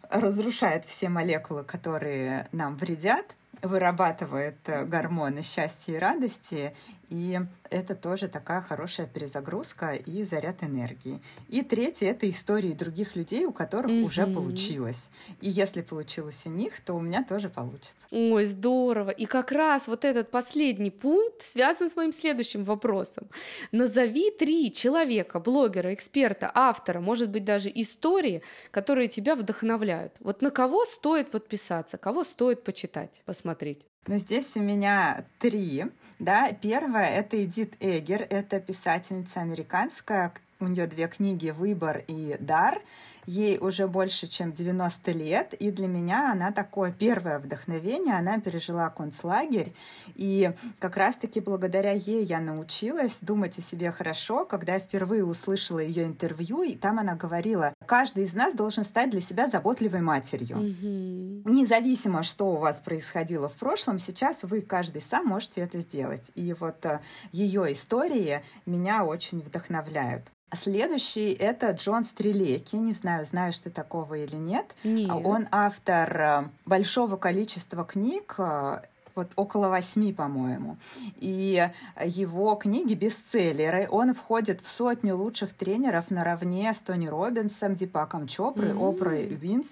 разрушает 0.08 0.84
все 0.84 1.08
молекулы, 1.08 1.64
которые 1.64 2.48
нам 2.52 2.76
вредят 2.76 3.34
вырабатывает 3.62 4.56
э, 4.66 4.84
гормоны 4.84 5.42
счастья 5.42 5.94
и 5.94 5.98
радости, 5.98 6.74
и 7.14 7.38
это 7.70 7.94
тоже 7.94 8.28
такая 8.28 8.60
хорошая 8.60 9.06
перезагрузка 9.06 9.94
и 9.94 10.24
заряд 10.24 10.64
энергии. 10.64 11.20
И 11.48 11.62
третье— 11.62 12.08
это 12.10 12.28
истории 12.28 12.72
других 12.72 13.14
людей, 13.14 13.44
у 13.44 13.52
которых 13.52 13.92
mm-hmm. 13.92 14.02
уже 14.02 14.26
получилось. 14.26 15.08
И 15.40 15.48
если 15.48 15.82
получилось 15.82 16.42
у 16.46 16.50
них, 16.50 16.80
то 16.80 16.94
у 16.94 17.00
меня 17.00 17.22
тоже 17.22 17.48
получится. 17.48 17.94
Ой, 18.10 18.44
здорово! 18.44 19.10
И 19.10 19.26
как 19.26 19.52
раз 19.52 19.86
вот 19.86 20.04
этот 20.04 20.32
последний 20.32 20.90
пункт 20.90 21.42
связан 21.42 21.88
с 21.88 21.94
моим 21.94 22.12
следующим 22.12 22.64
вопросом. 22.64 23.28
Назови 23.70 24.32
три 24.32 24.72
человека, 24.72 25.38
блогера, 25.38 25.94
эксперта, 25.94 26.50
автора, 26.52 27.00
может 27.00 27.30
быть, 27.30 27.44
даже 27.44 27.70
истории, 27.72 28.42
которые 28.72 29.06
тебя 29.06 29.36
вдохновляют. 29.36 30.16
Вот 30.18 30.42
на 30.42 30.50
кого 30.50 30.84
стоит 30.84 31.30
подписаться, 31.30 31.96
кого 31.96 32.24
стоит 32.24 32.64
почитать, 32.64 33.22
посмотреть? 33.24 33.86
Но 34.06 34.16
здесь 34.18 34.56
у 34.56 34.60
меня 34.60 35.24
три. 35.38 35.86
Да, 36.18 36.52
первое 36.52 37.06
это 37.06 37.42
Эдит 37.42 37.74
Эгер, 37.80 38.26
это 38.28 38.60
писательница 38.60 39.40
американская, 39.40 40.32
у 40.60 40.66
нее 40.66 40.86
две 40.86 41.08
книги 41.08 41.50
«Выбор» 41.50 42.04
и 42.06 42.36
«Дар». 42.38 42.80
Ей 43.26 43.58
уже 43.58 43.86
больше, 43.86 44.26
чем 44.26 44.52
90 44.52 45.12
лет, 45.12 45.54
и 45.54 45.70
для 45.70 45.88
меня 45.88 46.32
она 46.32 46.52
такое 46.52 46.92
первое 46.92 47.38
вдохновение. 47.38 48.16
Она 48.16 48.40
пережила 48.40 48.88
концлагерь, 48.90 49.74
и 50.14 50.52
как 50.78 50.96
раз-таки 50.96 51.40
благодаря 51.40 51.92
ей 51.92 52.24
я 52.24 52.40
научилась 52.40 53.16
думать 53.20 53.58
о 53.58 53.62
себе 53.62 53.90
хорошо, 53.90 54.44
когда 54.44 54.74
я 54.74 54.78
впервые 54.78 55.24
услышала 55.24 55.78
ее 55.78 56.04
интервью, 56.04 56.62
и 56.62 56.74
там 56.74 56.98
она 56.98 57.14
говорила, 57.14 57.74
каждый 57.86 58.24
из 58.24 58.34
нас 58.34 58.54
должен 58.54 58.84
стать 58.84 59.10
для 59.10 59.20
себя 59.20 59.46
заботливой 59.46 60.00
матерью. 60.00 60.56
Mm-hmm. 60.56 61.42
Независимо, 61.50 62.22
что 62.22 62.52
у 62.52 62.56
вас 62.56 62.80
происходило 62.80 63.48
в 63.48 63.54
прошлом, 63.54 63.98
сейчас 63.98 64.38
вы 64.42 64.60
каждый 64.60 65.02
сам 65.02 65.26
можете 65.26 65.62
это 65.62 65.78
сделать. 65.78 66.30
И 66.34 66.52
вот 66.52 66.84
э, 66.84 67.00
ее 67.32 67.72
истории 67.72 68.42
меня 68.66 69.04
очень 69.04 69.40
вдохновляют. 69.40 70.33
Следующий— 70.52 71.32
это 71.38 71.70
Джон 71.70 72.04
Стрелеки. 72.04 72.76
Не 72.76 72.92
знаю, 72.92 73.24
знаешь 73.24 73.58
ты 73.58 73.70
такого 73.70 74.14
или 74.14 74.36
нет. 74.36 74.66
нет. 74.84 75.10
Он 75.10 75.48
автор 75.50 76.20
э, 76.20 76.44
большого 76.64 77.16
количества 77.16 77.84
книг. 77.84 78.36
Э, 78.38 78.82
вот 79.16 79.28
около 79.36 79.68
восьми, 79.68 80.12
по-моему. 80.12 80.76
И 81.16 81.68
его 82.04 82.54
книги 82.56 82.94
бестселлеры. 82.94 83.88
Он 83.90 84.12
входит 84.14 84.60
в 84.60 84.68
сотню 84.68 85.16
лучших 85.16 85.54
тренеров 85.54 86.10
наравне 86.10 86.72
с 86.72 86.78
Тони 86.78 87.06
Робинсом, 87.06 87.74
Дипаком 87.74 88.26
Чопрой, 88.26 88.70
mm-hmm. 88.70 88.88
Опрой 88.88 89.26
Винс, 89.26 89.68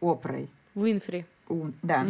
Опрой. 0.00 0.48
Уинфри 0.74 1.24
да. 1.82 2.06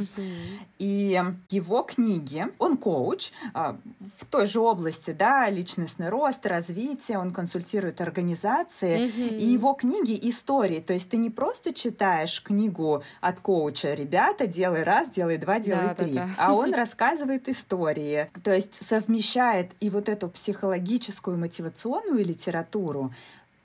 И 0.79 1.23
его 1.51 1.83
книги, 1.83 2.47
он 2.59 2.77
коуч 2.77 3.33
а, 3.53 3.77
в 4.19 4.25
той 4.27 4.47
же 4.47 4.61
области, 4.61 5.11
да, 5.11 5.49
личностный 5.49 6.09
рост, 6.09 6.45
развитие, 6.47 7.19
он 7.19 7.33
консультирует 7.33 8.01
организации, 8.01 9.09
и 9.09 9.47
его 9.47 9.75
книги 9.75 10.19
истории, 10.31 10.81
то 10.81 10.93
есть 10.93 11.11
ты 11.11 11.17
не 11.17 11.31
просто 11.31 11.73
читаешь 11.73 12.43
книгу 12.43 13.03
от 13.21 13.41
коуча, 13.41 13.95
ребята, 13.95 14.47
делай 14.47 14.83
раз, 14.83 15.11
делай 15.11 15.39
два, 15.39 15.59
делай 15.59 15.89
да, 15.89 15.95
три, 15.95 16.13
да, 16.13 16.27
да. 16.27 16.35
а 16.39 16.55
он 16.55 16.75
рассказывает 16.75 17.49
истории, 17.49 18.31
то 18.43 18.53
есть 18.53 18.83
совмещает 18.83 19.71
и 19.81 19.91
вот 19.91 20.09
эту 20.09 20.29
психологическую 20.29 21.39
мотивационную 21.39 22.25
литературу 22.25 23.13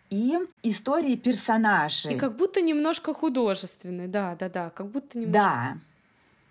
и 0.09 0.37
истории 0.63 1.15
персонажей. 1.15 2.13
И 2.13 2.17
как 2.17 2.35
будто 2.35 2.61
немножко 2.61 3.13
художественный, 3.13 4.07
да, 4.07 4.35
да, 4.39 4.49
да, 4.49 4.69
как 4.69 4.87
будто 4.87 5.17
немножко. 5.17 5.39
Да. 5.39 5.77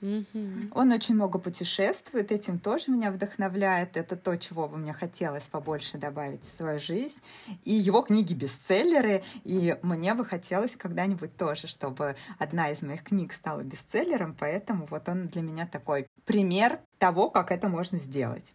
Угу. 0.01 0.71
Он 0.75 0.93
очень 0.93 1.17
много 1.17 1.41
путешествует, 1.41 2.31
этим 2.31 2.61
тоже 2.61 2.91
меня 2.91 3.11
вдохновляет. 3.11 3.97
Это 3.97 4.17
то, 4.17 4.37
чего 4.37 4.69
бы 4.69 4.77
мне 4.77 4.93
хотелось 4.93 5.45
побольше 5.45 5.99
добавить 5.99 6.45
в 6.45 6.49
свою 6.49 6.79
жизнь. 6.79 7.19
И 7.65 7.75
его 7.75 8.03
книги 8.03 8.33
бестселлеры, 8.33 9.25
и 9.43 9.77
мне 9.83 10.15
бы 10.15 10.25
хотелось 10.25 10.77
когда-нибудь 10.77 11.37
тоже, 11.37 11.67
чтобы 11.67 12.15
одна 12.39 12.71
из 12.71 12.83
моих 12.83 13.03
книг 13.03 13.33
стала 13.33 13.63
бестселлером, 13.63 14.37
поэтому 14.39 14.87
вот 14.89 15.09
он 15.09 15.27
для 15.27 15.43
меня 15.43 15.67
такой 15.67 16.07
пример 16.25 16.79
того, 16.99 17.29
как 17.29 17.51
это 17.51 17.69
можно 17.69 17.99
сделать. 17.99 18.55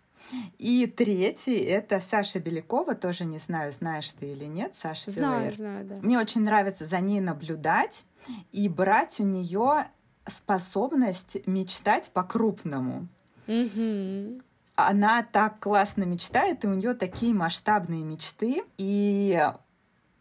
И 0.57 0.87
третий— 0.87 1.57
это 1.57 1.99
Саша 1.99 2.39
Белякова, 2.39 2.95
тоже 2.95 3.25
не 3.25 3.39
знаю, 3.39 3.71
знаешь 3.71 4.09
ты 4.11 4.31
или 4.31 4.45
нет, 4.45 4.75
Саша 4.75 5.11
Знаю, 5.11 5.41
Белэр. 5.41 5.55
знаю, 5.55 5.85
да. 5.85 5.95
Мне 6.01 6.19
очень 6.19 6.41
нравится 6.41 6.85
за 6.85 6.99
ней 6.99 7.19
наблюдать 7.19 8.05
и 8.51 8.67
брать 8.69 9.19
у 9.19 9.23
нее 9.23 9.87
способность 10.27 11.45
мечтать 11.45 12.11
по-крупному. 12.11 13.07
Угу. 13.47 14.41
Она 14.75 15.23
так 15.23 15.59
классно 15.59 16.03
мечтает, 16.03 16.63
и 16.63 16.67
у 16.67 16.73
нее 16.73 16.93
такие 16.93 17.33
масштабные 17.33 18.03
мечты. 18.03 18.63
И 18.77 19.39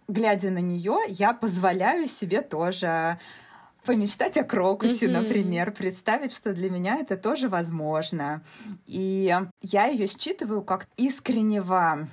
глядя 0.09 0.51
на 0.51 0.59
нее, 0.59 0.99
я 1.09 1.33
позволяю 1.33 2.09
себе 2.09 2.43
тоже 2.43 3.19
помечтать 3.85 4.37
о 4.37 4.45
крокусе, 4.45 5.07
mm-hmm. 5.07 5.21
например, 5.21 5.73
представить, 5.73 6.33
что 6.33 6.53
для 6.53 6.71
меня 6.71 6.97
это 6.97 7.17
тоже 7.17 7.49
возможно. 7.49 8.43
И 8.87 9.35
я 9.63 9.87
ее 9.87 10.07
считываю 10.07 10.63
как 10.63 10.87
искреннего 10.97 12.09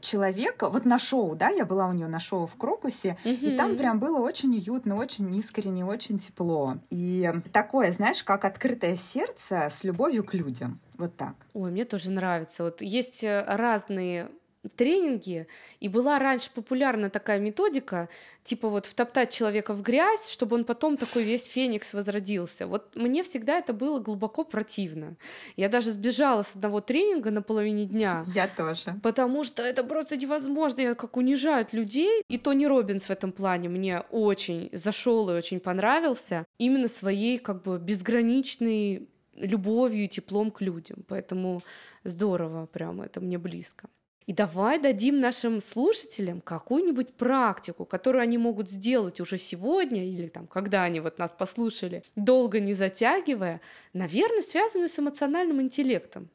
человека, 0.00 0.68
вот 0.68 0.84
на 0.84 0.98
шоу, 0.98 1.34
да, 1.34 1.48
я 1.48 1.64
была 1.64 1.86
у 1.86 1.92
нее 1.92 2.06
на 2.06 2.20
шоу 2.20 2.46
в 2.46 2.56
Крокусе, 2.56 3.16
mm-hmm. 3.24 3.54
и 3.54 3.56
там 3.56 3.76
прям 3.76 3.98
было 3.98 4.18
очень 4.18 4.54
уютно, 4.54 4.96
очень 4.96 5.34
искренне, 5.36 5.84
очень 5.84 6.18
тепло. 6.18 6.76
И 6.90 7.32
такое, 7.52 7.92
знаешь, 7.92 8.22
как 8.22 8.44
открытое 8.44 8.96
сердце 8.96 9.68
с 9.70 9.84
любовью 9.84 10.24
к 10.24 10.34
людям. 10.34 10.80
Вот 10.96 11.16
так. 11.16 11.34
Ой, 11.54 11.70
мне 11.70 11.84
тоже 11.84 12.10
нравится. 12.10 12.64
Вот 12.64 12.82
есть 12.82 13.24
э, 13.24 13.44
разные 13.46 14.28
тренинги, 14.76 15.46
и 15.80 15.88
была 15.88 16.18
раньше 16.18 16.50
популярна 16.54 17.10
такая 17.10 17.38
методика, 17.38 18.08
типа 18.44 18.68
вот 18.68 18.86
втоптать 18.86 19.32
человека 19.32 19.74
в 19.74 19.82
грязь, 19.82 20.28
чтобы 20.30 20.56
он 20.56 20.64
потом 20.64 20.96
такой 20.96 21.22
весь 21.22 21.44
феникс 21.44 21.94
возродился. 21.94 22.66
Вот 22.66 22.94
мне 22.94 23.22
всегда 23.22 23.58
это 23.58 23.72
было 23.72 23.98
глубоко 23.98 24.44
противно. 24.44 25.16
Я 25.56 25.68
даже 25.68 25.92
сбежала 25.92 26.42
с 26.42 26.54
одного 26.54 26.80
тренинга 26.80 27.30
на 27.30 27.42
половине 27.42 27.86
дня. 27.86 28.24
Я 28.34 28.48
тоже. 28.48 29.00
Потому 29.02 29.44
что 29.44 29.62
это 29.62 29.84
просто 29.84 30.16
невозможно, 30.16 30.80
я 30.80 30.94
как 30.94 31.16
унижают 31.16 31.72
людей. 31.72 32.22
И 32.28 32.38
Тони 32.38 32.66
Робинс 32.66 33.06
в 33.06 33.10
этом 33.10 33.32
плане 33.32 33.68
мне 33.68 34.00
очень 34.10 34.70
зашел 34.72 35.30
и 35.30 35.34
очень 35.34 35.60
понравился 35.60 36.46
именно 36.58 36.88
своей 36.88 37.38
как 37.38 37.62
бы 37.62 37.78
безграничной 37.78 39.08
любовью 39.36 40.04
и 40.04 40.08
теплом 40.08 40.50
к 40.50 40.60
людям. 40.60 41.04
Поэтому 41.08 41.62
здорово, 42.04 42.66
прямо 42.66 43.04
это 43.04 43.20
мне 43.20 43.38
близко. 43.38 43.88
И 44.26 44.32
давай 44.32 44.78
дадим 44.78 45.20
нашим 45.20 45.60
слушателям 45.60 46.40
какую-нибудь 46.40 47.14
практику, 47.14 47.84
которую 47.84 48.22
они 48.22 48.38
могут 48.38 48.70
сделать 48.70 49.20
уже 49.20 49.36
сегодня 49.36 50.02
или 50.02 50.28
там, 50.28 50.46
когда 50.46 50.82
они 50.82 51.00
вот 51.00 51.18
нас 51.18 51.32
послушали, 51.32 52.02
долго 52.16 52.58
не 52.58 52.72
затягивая, 52.72 53.60
наверное, 53.92 54.40
связанную 54.40 54.88
с 54.88 54.98
эмоциональным 54.98 55.60
интеллектом. 55.60 56.30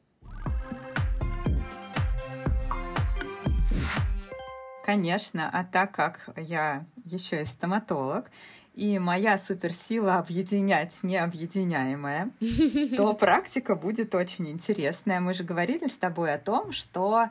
Конечно, 4.84 5.50
а 5.52 5.64
так 5.64 5.92
как 5.92 6.30
я 6.36 6.86
еще 7.04 7.42
и 7.42 7.44
стоматолог, 7.44 8.30
и 8.74 9.00
моя 9.00 9.36
суперсила 9.36 10.18
объединять 10.18 10.92
необъединяемое, 11.02 12.30
то 12.96 13.14
практика 13.14 13.74
будет 13.74 14.14
очень 14.14 14.48
интересная. 14.48 15.18
Мы 15.18 15.34
же 15.34 15.42
говорили 15.42 15.88
с 15.88 15.98
тобой 15.98 16.32
о 16.32 16.38
том, 16.38 16.70
что 16.70 17.30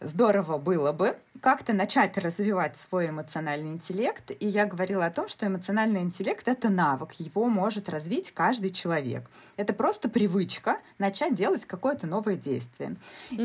здорово 0.00 0.58
было 0.58 0.92
бы 0.92 1.16
как-то 1.40 1.72
начать 1.72 2.16
развивать 2.18 2.76
свой 2.76 3.08
эмоциональный 3.08 3.70
интеллект. 3.70 4.30
И 4.38 4.46
я 4.46 4.66
говорила 4.66 5.06
о 5.06 5.10
том, 5.10 5.28
что 5.28 5.46
эмоциональный 5.46 6.00
интеллект— 6.00 6.42
это 6.48 6.68
навык, 6.68 7.12
его 7.14 7.46
может 7.46 7.88
развить 7.88 8.32
каждый 8.32 8.70
человек. 8.70 9.28
Это 9.56 9.72
просто 9.72 10.08
привычка 10.08 10.78
начать 10.98 11.34
делать 11.34 11.64
какое-то 11.64 12.06
новое 12.06 12.36
действие. 12.36 12.96
Mm-hmm. 13.30 13.36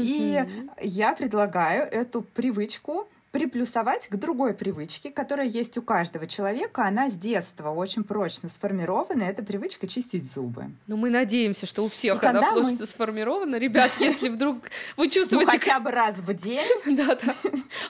И 0.82 0.88
я 0.88 1.14
предлагаю 1.14 1.84
эту 1.84 2.22
привычку 2.22 3.08
приплюсовать 3.34 4.08
к 4.10 4.16
другой 4.16 4.54
привычке, 4.54 5.10
которая 5.10 5.48
есть 5.48 5.76
у 5.80 5.82
каждого 5.82 6.28
человека. 6.28 6.86
Она 6.86 7.10
с 7.10 7.16
детства 7.16 7.72
очень 7.72 8.04
прочно 8.04 8.48
сформирована. 8.48 9.24
Это 9.24 9.42
привычка 9.42 9.88
чистить 9.88 10.32
зубы. 10.32 10.70
Ну, 10.86 10.98
мы 10.98 11.10
надеемся, 11.10 11.66
что 11.66 11.84
у 11.84 11.90
всех 11.90 12.24
она 12.24 12.52
прочно 12.52 12.78
мы... 12.80 12.86
сформирована. 12.86 13.56
Ребят, 13.56 13.90
если 14.00 14.30
вдруг 14.30 14.58
вы 14.98 15.10
чувствуете... 15.10 15.46
Ну, 15.52 15.52
хотя 15.52 15.80
бы 15.80 15.90
раз 15.90 16.18
в 16.18 16.32
день. 16.36 16.70
Да-да. 16.96 17.34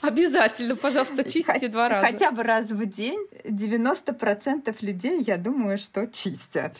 Обязательно, 0.02 0.78
пожалуйста, 0.78 1.26
чистите 1.26 1.68
два 1.68 1.90
раза. 1.90 2.08
Хотя 2.08 2.32
бы 2.32 2.42
раз 2.44 2.68
в 2.68 2.86
день 2.86 3.28
90% 3.44 4.74
людей, 4.80 5.22
я 5.24 5.36
думаю, 5.36 5.78
что 5.78 6.08
чистят. 6.08 6.78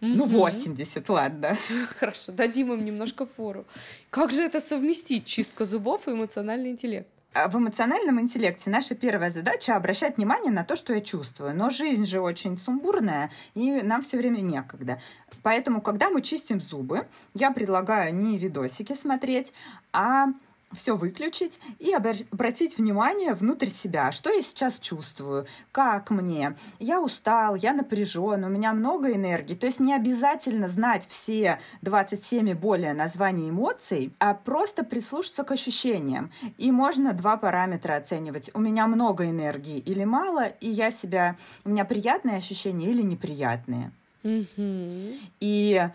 Ну, 0.00 0.24
80, 0.24 1.08
ладно. 1.08 1.56
Хорошо, 2.00 2.32
дадим 2.32 2.72
им 2.72 2.84
немножко 2.84 3.24
фору. 3.24 3.66
Как 4.10 4.32
же 4.32 4.42
это 4.42 4.58
совместить, 4.58 5.26
чистка 5.26 5.64
зубов 5.64 6.08
и 6.08 6.10
эмоциональный 6.10 6.70
интеллект? 6.70 7.06
А 7.32 7.48
в 7.48 7.56
эмоциональном 7.56 8.20
интеллекте 8.20 8.70
наша 8.70 8.96
первая 8.96 9.30
задача 9.30 9.76
обращать 9.76 10.16
внимание 10.16 10.50
на 10.50 10.64
то, 10.64 10.74
что 10.74 10.92
я 10.92 11.00
чувствую. 11.00 11.54
Но 11.54 11.70
жизнь 11.70 12.04
же 12.04 12.20
очень 12.20 12.58
сумбурная, 12.58 13.30
и 13.54 13.82
нам 13.82 14.02
все 14.02 14.16
время 14.16 14.40
некогда. 14.40 15.00
Поэтому, 15.44 15.80
когда 15.80 16.10
мы 16.10 16.22
чистим 16.22 16.60
зубы, 16.60 17.06
я 17.34 17.52
предлагаю 17.52 18.12
не 18.12 18.36
видосики 18.36 18.94
смотреть, 18.94 19.52
а 19.92 20.26
все 20.72 20.96
выключить 20.96 21.58
и 21.78 21.92
обратить 21.92 22.78
внимание 22.78 23.34
внутрь 23.34 23.68
себя, 23.68 24.12
что 24.12 24.30
я 24.30 24.42
сейчас 24.42 24.78
чувствую, 24.78 25.46
как 25.72 26.10
мне. 26.10 26.56
Я 26.78 27.00
устал, 27.00 27.54
я 27.56 27.72
напряжен, 27.72 28.44
у 28.44 28.48
меня 28.48 28.72
много 28.72 29.12
энергии. 29.12 29.54
То 29.54 29.66
есть 29.66 29.80
не 29.80 29.94
обязательно 29.94 30.68
знать 30.68 31.06
все 31.08 31.60
27 31.82 32.50
и 32.50 32.54
более 32.54 32.92
названий 32.92 33.50
эмоций, 33.50 34.12
а 34.18 34.34
просто 34.34 34.84
прислушаться 34.84 35.44
к 35.44 35.50
ощущениям. 35.50 36.30
И 36.56 36.70
можно 36.70 37.12
два 37.12 37.36
параметра 37.36 37.96
оценивать. 37.96 38.50
У 38.54 38.60
меня 38.60 38.86
много 38.86 39.28
энергии 39.28 39.78
или 39.78 40.04
мало, 40.04 40.46
и 40.46 40.68
я 40.68 40.90
себя, 40.90 41.36
у 41.64 41.70
меня 41.70 41.84
приятные 41.84 42.36
ощущения 42.36 42.90
или 42.90 43.02
неприятные. 43.02 43.92
Mm-hmm. 44.22 45.18
И, 45.40 45.88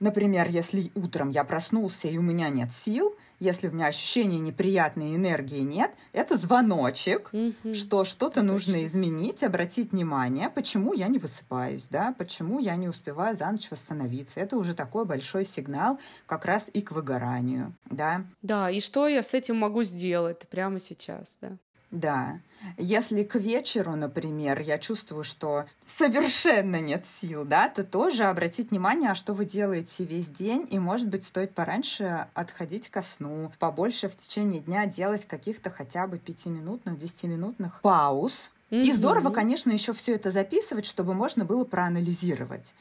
например, 0.00 0.48
если 0.48 0.90
утром 0.94 1.30
я 1.30 1.44
проснулся 1.44 2.08
и 2.08 2.18
у 2.18 2.22
меня 2.22 2.48
нет 2.48 2.72
сил, 2.72 3.14
если 3.40 3.68
у 3.68 3.72
меня 3.72 3.86
ощущения 3.86 4.38
неприятной 4.38 5.16
энергии 5.16 5.60
нет, 5.60 5.92
это 6.12 6.36
звоночек, 6.36 7.30
угу. 7.32 7.74
что 7.74 8.04
что-то 8.04 8.42
нужно 8.42 8.84
изменить, 8.84 9.42
обратить 9.42 9.92
внимание, 9.92 10.50
почему 10.50 10.92
я 10.92 11.08
не 11.08 11.18
высыпаюсь, 11.18 11.86
да, 11.90 12.14
почему 12.16 12.60
я 12.60 12.76
не 12.76 12.88
успеваю 12.88 13.34
за 13.34 13.50
ночь 13.50 13.70
восстановиться. 13.70 14.40
Это 14.40 14.56
уже 14.56 14.74
такой 14.74 15.06
большой 15.06 15.46
сигнал 15.46 15.98
как 16.26 16.44
раз 16.44 16.70
и 16.72 16.82
к 16.82 16.92
выгоранию, 16.92 17.74
да. 17.86 18.24
Да, 18.42 18.70
и 18.70 18.80
что 18.80 19.08
я 19.08 19.22
с 19.22 19.34
этим 19.34 19.56
могу 19.56 19.82
сделать 19.82 20.46
прямо 20.48 20.78
сейчас, 20.78 21.38
да. 21.40 21.56
Да. 21.90 22.38
Если 22.76 23.24
к 23.24 23.34
вечеру, 23.36 23.96
например, 23.96 24.60
я 24.60 24.78
чувствую, 24.78 25.24
что 25.24 25.64
совершенно 25.84 26.80
нет 26.80 27.04
сил, 27.06 27.44
да, 27.44 27.68
то 27.68 27.82
тоже 27.82 28.24
обратить 28.24 28.70
внимание, 28.70 29.10
а 29.10 29.14
что 29.14 29.32
вы 29.32 29.44
делаете 29.44 30.04
весь 30.04 30.28
день, 30.28 30.68
и, 30.70 30.78
может 30.78 31.08
быть, 31.08 31.24
стоит 31.24 31.52
пораньше 31.52 32.28
отходить 32.34 32.90
ко 32.90 33.02
сну, 33.02 33.50
побольше 33.58 34.08
в 34.08 34.16
течение 34.16 34.60
дня 34.60 34.86
делать 34.86 35.24
каких-то 35.24 35.70
хотя 35.70 36.06
бы 36.06 36.18
пятиминутных, 36.18 36.98
десятиминутных 36.98 37.80
пауз, 37.80 38.50
И 38.70 38.92
здорово, 38.92 39.30
конечно, 39.30 39.72
еще 39.72 39.92
все 39.92 40.14
это 40.14 40.30
записывать, 40.30 40.86
чтобы 40.86 41.12
можно 41.12 41.44
было 41.44 41.64
проанализировать. 41.64 42.74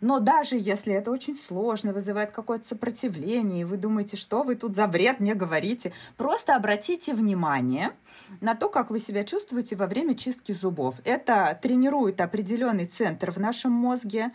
Но 0.00 0.20
даже 0.20 0.56
если 0.56 0.94
это 0.94 1.10
очень 1.10 1.36
сложно, 1.36 1.92
вызывает 1.92 2.30
какое-то 2.30 2.66
сопротивление, 2.66 3.62
и 3.62 3.64
вы 3.64 3.76
думаете, 3.76 4.16
что 4.16 4.44
вы 4.44 4.54
тут 4.54 4.76
за 4.76 4.86
бред 4.86 5.18
мне 5.18 5.34
говорите, 5.34 5.92
просто 6.16 6.54
обратите 6.54 7.12
внимание 7.12 7.92
на 8.40 8.54
то, 8.54 8.68
как 8.68 8.90
вы 8.90 9.00
себя 9.00 9.24
чувствуете 9.24 9.74
во 9.74 9.86
время 9.86 10.14
чистки 10.14 10.52
зубов. 10.52 10.94
Это 11.04 11.58
тренирует 11.60 12.20
определенный 12.20 12.84
центр 12.84 13.32
в 13.32 13.38
нашем 13.38 13.72
мозге, 13.72 14.30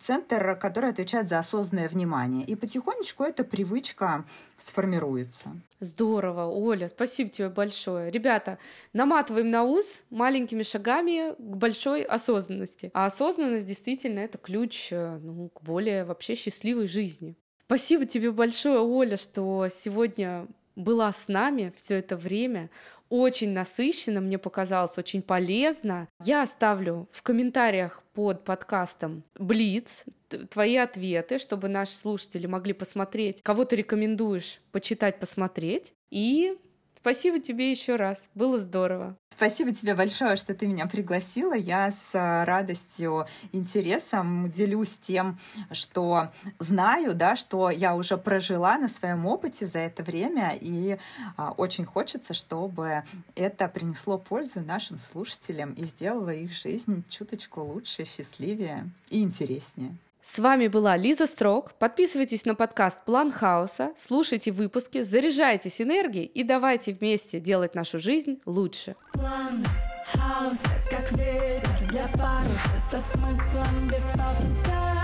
центр, 0.00 0.56
который 0.56 0.90
отвечает 0.90 1.28
за 1.28 1.38
осознанное 1.38 1.88
внимание. 1.88 2.44
И 2.44 2.54
потихонечку 2.54 3.24
эта 3.24 3.44
привычка 3.44 4.24
сформируется. 4.58 5.56
Здорово, 5.80 6.46
Оля, 6.46 6.88
спасибо 6.88 7.30
тебе 7.30 7.48
большое. 7.48 8.10
Ребята, 8.10 8.58
наматываем 8.92 9.50
на 9.50 9.64
ус 9.64 10.02
маленькими 10.10 10.62
шагами 10.62 11.34
к 11.38 11.56
большой 11.56 12.02
осознанности. 12.02 12.90
А 12.94 13.06
осознанность 13.06 13.66
действительно 13.66 14.20
это 14.20 14.38
ключ 14.38 14.88
э, 14.90 15.18
ну, 15.18 15.50
к 15.50 15.62
более 15.62 16.04
вообще 16.04 16.34
счастливой 16.34 16.86
жизни. 16.86 17.36
Спасибо 17.66 18.06
тебе 18.06 18.30
большое, 18.30 18.78
Оля, 18.78 19.16
что 19.16 19.66
сегодня 19.68 20.46
была 20.76 21.12
с 21.12 21.28
нами 21.28 21.72
все 21.76 21.96
это 21.96 22.16
время 22.16 22.70
очень 23.08 23.52
насыщенно, 23.52 24.20
мне 24.20 24.38
показалось 24.38 24.98
очень 24.98 25.22
полезно. 25.22 26.08
Я 26.22 26.42
оставлю 26.42 27.08
в 27.12 27.22
комментариях 27.22 28.02
под 28.14 28.44
подкастом 28.44 29.22
Блиц 29.38 30.04
твои 30.50 30.76
ответы, 30.76 31.38
чтобы 31.38 31.68
наши 31.68 31.92
слушатели 31.92 32.46
могли 32.46 32.72
посмотреть, 32.72 33.42
кого 33.42 33.64
ты 33.64 33.76
рекомендуешь 33.76 34.60
почитать, 34.72 35.20
посмотреть. 35.20 35.92
И 36.10 36.58
Спасибо 37.06 37.38
тебе 37.38 37.70
еще 37.70 37.94
раз. 37.94 38.28
Было 38.34 38.58
здорово. 38.58 39.16
Спасибо 39.30 39.72
тебе 39.72 39.94
большое, 39.94 40.34
что 40.34 40.54
ты 40.54 40.66
меня 40.66 40.86
пригласила. 40.88 41.54
Я 41.54 41.92
с 41.92 42.10
а, 42.14 42.44
радостью, 42.44 43.26
интересом 43.52 44.50
делюсь 44.50 44.98
тем, 45.00 45.38
что 45.70 46.32
знаю, 46.58 47.14
да, 47.14 47.36
что 47.36 47.70
я 47.70 47.94
уже 47.94 48.16
прожила 48.18 48.76
на 48.76 48.88
своем 48.88 49.24
опыте 49.24 49.68
за 49.68 49.78
это 49.78 50.02
время, 50.02 50.58
и 50.60 50.98
а, 51.36 51.52
очень 51.52 51.84
хочется, 51.84 52.34
чтобы 52.34 53.04
это 53.36 53.68
принесло 53.68 54.18
пользу 54.18 54.60
нашим 54.62 54.98
слушателям 54.98 55.74
и 55.74 55.84
сделало 55.84 56.30
их 56.30 56.52
жизнь 56.52 57.04
чуточку 57.08 57.60
лучше, 57.60 58.04
счастливее 58.04 58.90
и 59.10 59.22
интереснее. 59.22 59.96
С 60.28 60.40
вами 60.40 60.66
была 60.66 60.96
Лиза 60.96 61.28
Строк. 61.28 61.74
Подписывайтесь 61.74 62.44
на 62.46 62.56
подкаст 62.56 63.04
«План 63.04 63.30
хаоса», 63.30 63.92
слушайте 63.96 64.50
выпуски, 64.50 65.02
заряжайтесь 65.02 65.80
энергией 65.80 66.24
и 66.26 66.42
давайте 66.42 66.92
вместе 66.92 67.38
делать 67.38 67.76
нашу 67.76 68.00
жизнь 68.00 68.40
лучше. 68.44 68.96
План 69.12 69.64
хаоса, 70.12 70.68
как 70.90 71.12
ветер 71.12 71.88
для 71.90 72.08
паруса, 72.08 72.76
со 72.90 73.00
смыслом 73.00 73.88
без 73.88 74.02
пафоса. 74.18 74.95